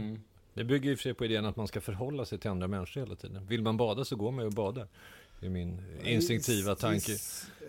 Det 0.54 0.64
bygger 0.64 0.92
och 0.92 0.98
för 0.98 1.02
sig 1.02 1.14
på 1.14 1.24
idén 1.24 1.44
att 1.44 1.56
man 1.56 1.68
ska 1.68 1.80
förhålla 1.80 2.24
sig 2.24 2.38
till 2.38 2.50
andra 2.50 2.66
människor 2.68 3.00
hela 3.00 3.14
tiden. 3.14 3.46
Vill 3.46 3.62
man 3.62 3.76
bada 3.76 4.04
så 4.04 4.16
går 4.16 4.30
man 4.30 4.40
ju 4.40 4.46
och 4.46 4.52
badar. 4.52 4.86
Det 5.40 5.46
är 5.46 5.50
min 5.50 5.82
instinktiva 6.04 6.74
tanke. 6.74 7.12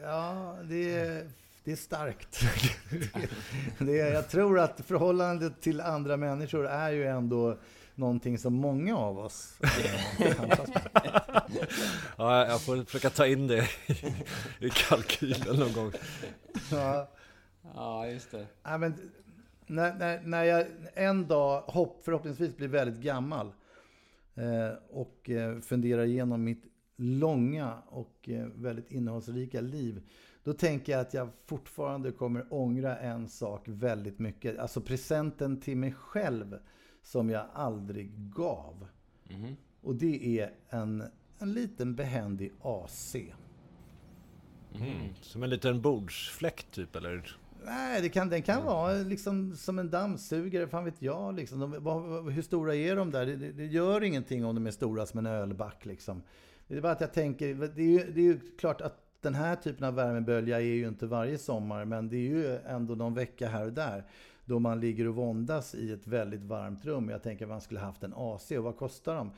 Ja, 0.03 0.57
det 0.63 0.93
är, 0.95 1.29
det 1.63 1.71
är 1.71 1.75
starkt. 1.75 2.39
Det 3.79 3.99
är, 3.99 4.13
jag 4.13 4.29
tror 4.29 4.59
att 4.59 4.81
förhållandet 4.85 5.61
till 5.61 5.81
andra 5.81 6.17
människor 6.17 6.67
är 6.67 6.91
ju 6.91 7.05
ändå 7.07 7.57
någonting 7.95 8.37
som 8.37 8.53
många 8.53 8.97
av 8.97 9.19
oss. 9.19 9.53
Ja, 12.17 12.47
jag 12.47 12.61
får 12.61 12.83
försöka 12.83 13.09
ta 13.09 13.27
in 13.27 13.47
det 13.47 13.67
i- 14.59 14.69
kalkylen 14.69 15.55
någon 15.59 15.73
gång. 15.73 15.91
Ja, 16.71 17.09
Ja, 17.75 18.07
just 18.07 18.31
det. 18.31 18.45
nej, 18.63 18.77
men 18.79 19.11
när, 19.71 19.93
när, 19.93 20.21
när 20.21 20.43
jag 20.43 20.65
en 20.93 21.27
dag 21.27 21.61
hopp, 21.61 22.01
förhoppningsvis 22.03 22.57
blir 22.57 22.67
väldigt 22.67 23.03
gammal 23.03 23.51
eh, 24.35 24.73
och 24.89 25.29
eh, 25.29 25.59
funderar 25.59 26.05
igenom 26.05 26.43
mitt 26.43 26.63
långa 26.95 27.81
och 27.87 28.29
eh, 28.29 28.45
väldigt 28.55 28.91
innehållsrika 28.91 29.61
liv. 29.61 30.01
Då 30.43 30.53
tänker 30.53 30.91
jag 30.91 31.01
att 31.01 31.13
jag 31.13 31.29
fortfarande 31.45 32.11
kommer 32.11 32.45
ångra 32.49 32.97
en 32.97 33.27
sak 33.27 33.61
väldigt 33.65 34.19
mycket. 34.19 34.59
Alltså 34.59 34.81
presenten 34.81 35.59
till 35.59 35.77
mig 35.77 35.93
själv 35.93 36.59
som 37.03 37.29
jag 37.29 37.45
aldrig 37.53 38.11
gav. 38.17 38.87
Och 39.81 39.95
det 39.95 40.39
är 40.39 40.53
en, 40.69 41.03
en 41.39 41.53
liten 41.53 41.95
behändig 41.95 42.51
AC. 42.61 43.15
Som 45.21 45.43
en 45.43 45.49
liten 45.49 45.81
bordsfläkt 45.81 46.71
typ, 46.71 46.95
eller? 46.95 47.37
Nej, 47.65 48.01
det 48.01 48.09
kan, 48.09 48.29
den 48.29 48.41
kan 48.41 48.65
vara 48.65 48.93
liksom 48.93 49.55
som 49.55 49.79
en 49.79 49.89
dammsugare, 49.89 50.67
fan 50.67 50.85
vet 50.85 51.01
jag. 51.01 51.35
Liksom. 51.35 51.59
De, 51.59 52.29
hur 52.29 52.41
stora 52.41 52.75
är 52.75 52.95
de 52.95 53.11
där? 53.11 53.25
Det, 53.25 53.35
det, 53.35 53.51
det 53.51 53.65
gör 53.65 54.03
ingenting 54.03 54.45
om 54.45 54.55
de 54.55 54.67
är 54.67 54.71
stora 54.71 55.05
som 55.05 55.19
en 55.19 55.25
ölback. 55.25 55.85
Liksom. 55.85 56.23
Det 56.67 56.77
är 56.77 56.81
bara 56.81 56.91
att 56.91 57.01
jag 57.01 57.13
tänker, 57.13 57.55
det 57.55 57.81
är, 57.81 57.85
ju, 57.85 58.11
det 58.11 58.21
är 58.21 58.25
ju 58.25 58.39
klart 58.59 58.81
att 58.81 58.97
den 59.21 59.35
här 59.35 59.55
typen 59.55 59.87
av 59.87 59.93
värmebölja 59.95 60.57
är 60.57 60.65
ju 60.65 60.87
inte 60.87 61.05
varje 61.05 61.37
sommar, 61.37 61.85
men 61.85 62.09
det 62.09 62.15
är 62.15 62.29
ju 62.29 62.57
ändå 62.57 62.95
någon 62.95 63.13
vecka 63.13 63.47
här 63.47 63.65
och 63.65 63.73
där 63.73 64.05
då 64.45 64.59
man 64.59 64.79
ligger 64.79 65.07
och 65.07 65.15
våndas 65.15 65.75
i 65.75 65.91
ett 65.91 66.07
väldigt 66.07 66.43
varmt 66.43 66.85
rum. 66.85 67.09
Jag 67.09 67.23
tänker 67.23 67.45
att 67.45 67.49
man 67.49 67.61
skulle 67.61 67.79
haft 67.79 68.03
en 68.03 68.13
AC, 68.15 68.51
och 68.51 68.63
vad 68.63 68.77
kostar 68.77 69.15
de? 69.15 69.31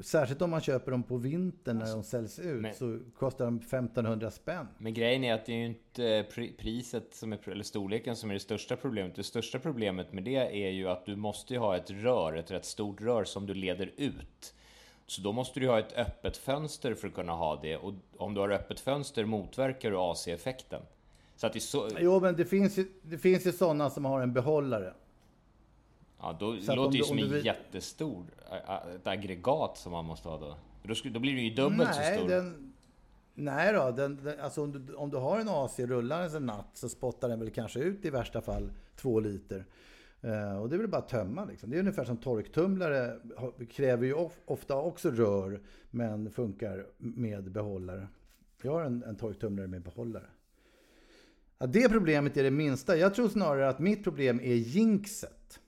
Särskilt 0.00 0.42
om 0.42 0.50
man 0.50 0.60
köper 0.60 0.90
dem 0.90 1.02
på 1.02 1.16
vintern 1.16 1.78
när 1.78 1.92
de 1.92 2.02
säljs 2.02 2.38
ut 2.38 2.60
men- 2.62 2.74
så 2.74 2.98
kostar 3.18 3.44
de 3.44 3.60
1500 3.60 4.30
spänn. 4.30 4.66
Men 4.78 4.94
grejen 4.94 5.24
är 5.24 5.34
att 5.34 5.46
det 5.46 5.52
är 5.52 5.56
ju 5.56 5.66
inte 5.66 6.22
pri- 6.22 6.56
priset 6.58 7.14
som 7.14 7.32
är, 7.32 7.48
eller 7.48 7.64
storleken 7.64 8.16
som 8.16 8.30
är 8.30 8.34
det 8.34 8.40
största 8.40 8.76
problemet. 8.76 9.14
Det 9.16 9.22
största 9.22 9.58
problemet 9.58 10.12
med 10.12 10.24
det 10.24 10.64
är 10.66 10.70
ju 10.70 10.88
att 10.88 11.06
du 11.06 11.16
måste 11.16 11.56
ha 11.58 11.76
ett 11.76 11.90
rör, 11.90 12.32
ett 12.36 12.50
rätt 12.50 12.64
stort 12.64 13.00
rör 13.00 13.24
som 13.24 13.46
du 13.46 13.54
leder 13.54 13.92
ut. 13.96 14.54
Så 15.06 15.22
då 15.22 15.32
måste 15.32 15.60
du 15.60 15.68
ha 15.68 15.78
ett 15.78 15.92
öppet 15.96 16.36
fönster 16.36 16.94
för 16.94 17.08
att 17.08 17.14
kunna 17.14 17.32
ha 17.32 17.60
det 17.62 17.76
och 17.76 17.94
om 18.16 18.34
du 18.34 18.40
har 18.40 18.50
öppet 18.50 18.80
fönster 18.80 19.24
motverkar 19.24 19.90
du 19.90 19.96
AC-effekten. 19.96 20.82
Så 21.36 21.46
att 21.46 21.52
det 21.52 21.60
så... 21.60 21.88
Jo, 22.00 22.20
men 22.20 22.36
det 22.36 22.44
finns 22.44 22.78
ju, 22.78 22.86
det 23.02 23.18
finns 23.18 23.46
ju 23.46 23.52
sådana 23.52 23.90
som 23.90 24.04
har 24.04 24.20
en 24.20 24.32
behållare. 24.32 24.94
Ja, 26.20 26.36
då 26.40 26.56
Så 26.60 26.74
låter 26.74 26.92
det 26.92 26.98
ju 26.98 27.04
som 27.04 27.18
om 27.18 27.24
en 27.24 27.30
du 27.30 27.40
jättestor, 27.40 28.26
ett 28.96 29.06
aggregat 29.06 29.76
som 29.76 29.92
man 29.92 30.04
måste 30.04 30.28
ha 30.28 30.38
då. 30.38 30.56
Då, 30.82 30.94
skulle, 30.94 31.14
då 31.14 31.20
blir 31.20 31.34
det 31.34 31.40
ju 31.40 31.54
dubbelt 31.54 31.94
så 31.94 32.00
nej, 32.00 32.18
stor. 32.18 32.28
den, 32.28 32.72
nej 33.34 33.72
då, 33.72 33.90
den, 33.90 34.24
den, 34.24 34.40
alltså 34.40 34.62
om, 34.62 34.72
du, 34.72 34.94
om 34.94 35.10
du 35.10 35.16
har 35.16 35.40
en 35.40 35.48
AC 35.48 35.78
rullandes 35.78 36.34
en 36.34 36.46
natt 36.46 36.70
så 36.72 36.88
spottar 36.88 37.28
den 37.28 37.38
väl 37.38 37.50
kanske 37.50 37.80
ut 37.80 38.04
i 38.04 38.10
värsta 38.10 38.40
fall 38.40 38.70
två 38.96 39.20
liter. 39.20 39.64
Eh, 40.20 40.60
och 40.60 40.68
det 40.68 40.76
är 40.76 40.78
väl 40.78 40.88
bara 40.88 40.98
att 40.98 41.08
tömma 41.08 41.44
liksom. 41.44 41.70
Det 41.70 41.76
är 41.76 41.80
ungefär 41.80 42.04
som 42.04 42.16
torktumlare 42.16 43.18
kräver 43.70 44.06
ju 44.06 44.14
of, 44.14 44.32
ofta 44.44 44.76
också 44.76 45.10
rör 45.10 45.60
men 45.90 46.30
funkar 46.30 46.86
med 46.98 47.50
behållare. 47.50 48.08
Jag 48.62 48.72
har 48.72 48.82
en, 48.82 49.02
en 49.02 49.16
torktumlare 49.16 49.66
med 49.66 49.82
behållare. 49.82 50.26
Ja, 51.58 51.66
det 51.66 51.88
problemet 51.88 52.36
är 52.36 52.42
det 52.42 52.50
minsta. 52.50 52.96
Jag 52.96 53.14
tror 53.14 53.28
snarare 53.28 53.68
att 53.68 53.78
mitt 53.78 54.04
problem 54.04 54.40
är 54.40 54.54
jinxet. 54.54 55.60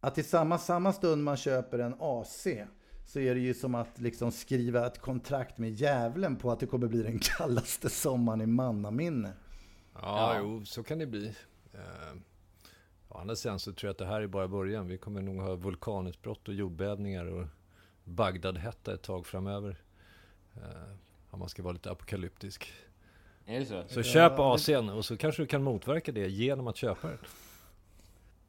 Att 0.00 0.18
i 0.18 0.22
samma, 0.22 0.58
samma 0.58 0.92
stund 0.92 1.24
man 1.24 1.36
köper 1.36 1.78
en 1.78 1.94
AC 1.98 2.46
så 3.06 3.18
är 3.20 3.34
det 3.34 3.40
ju 3.40 3.54
som 3.54 3.74
att 3.74 3.98
liksom 4.00 4.32
skriva 4.32 4.86
ett 4.86 4.98
kontrakt 4.98 5.58
med 5.58 5.70
djävulen 5.70 6.36
på 6.36 6.50
att 6.50 6.60
det 6.60 6.66
kommer 6.66 6.86
bli 6.88 7.02
den 7.02 7.18
kallaste 7.22 7.90
sommaren 7.90 8.40
i 8.40 8.46
mannaminne. 8.46 9.32
Ja, 9.94 10.34
Ja. 10.34 10.38
jo, 10.40 10.64
så 10.64 10.82
kan 10.82 10.98
det 10.98 11.06
bli. 11.06 11.26
Eh, 11.74 12.16
Å 13.08 13.18
andra 13.18 13.36
sidan 13.36 13.58
så 13.58 13.72
tror 13.72 13.88
jag 13.88 13.92
att 13.92 13.98
det 13.98 14.06
här 14.06 14.20
är 14.20 14.26
bara 14.26 14.48
början. 14.48 14.86
Vi 14.88 14.98
kommer 14.98 15.22
nog 15.22 15.40
ha 15.40 15.54
vulkanutbrott 15.54 16.48
och 16.48 16.54
jordbävningar 16.54 17.24
och 17.26 17.46
Bagdad-hetta 18.04 18.94
ett 18.94 19.02
tag 19.02 19.26
framöver. 19.26 19.76
Eh, 20.56 20.62
Om 21.30 21.38
man 21.38 21.48
ska 21.48 21.62
vara 21.62 21.72
lite 21.72 21.90
apokalyptisk. 21.90 22.72
Är 23.46 23.60
det 23.60 23.66
så? 23.66 23.82
Så 23.88 24.02
köp 24.02 24.32
AC'n 24.38 24.90
och 24.96 25.04
så 25.04 25.16
kanske 25.16 25.42
du 25.42 25.46
kan 25.46 25.62
motverka 25.62 26.12
det 26.12 26.28
genom 26.28 26.66
att 26.66 26.76
köpa 26.76 27.08
den. 27.08 27.18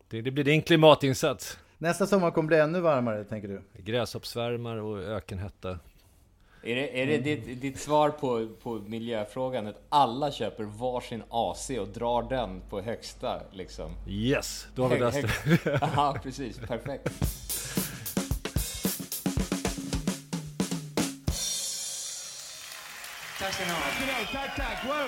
Det, 0.10 0.22
det 0.22 0.32
blir 0.32 0.44
din 0.44 0.62
klimatinsats. 0.62 1.58
Nästa 1.78 2.08
sommar 2.08 2.32
kommer 2.32 2.48
bli 2.48 2.58
ännu 2.58 2.80
varmare, 2.80 3.24
tänker 3.24 3.48
du? 3.48 3.62
Gräshoppsvärmar 3.78 4.78
och 4.78 5.00
ökenhetta. 5.00 5.80
Är 6.64 6.76
det, 6.76 7.02
är 7.02 7.06
det 7.06 7.18
ditt, 7.18 7.62
ditt 7.62 7.80
svar 7.80 8.10
på, 8.10 8.48
på 8.64 8.74
miljöfrågan 8.74 9.68
att 9.68 9.82
alla 9.90 10.32
köper 10.32 10.64
varsin 10.64 11.24
AC 11.30 11.70
och 11.70 11.88
drar 11.88 12.30
den 12.30 12.62
på 12.70 12.82
högsta 12.82 13.42
liksom? 13.52 13.92
Yes, 14.08 14.68
då 14.76 14.84
har 14.84 14.90
vi 14.90 15.00
löst 15.00 15.22
det. 15.64 15.80
Ja, 15.96 16.18
precis. 16.24 16.60
Perfekt. 16.60 17.10
Tack 23.40 23.54
ska 23.54 23.64
ni 23.64 23.72
ha. 23.72 23.78
Tack, 24.32 24.56
tack. 24.56 24.86
Wow. 24.88 25.08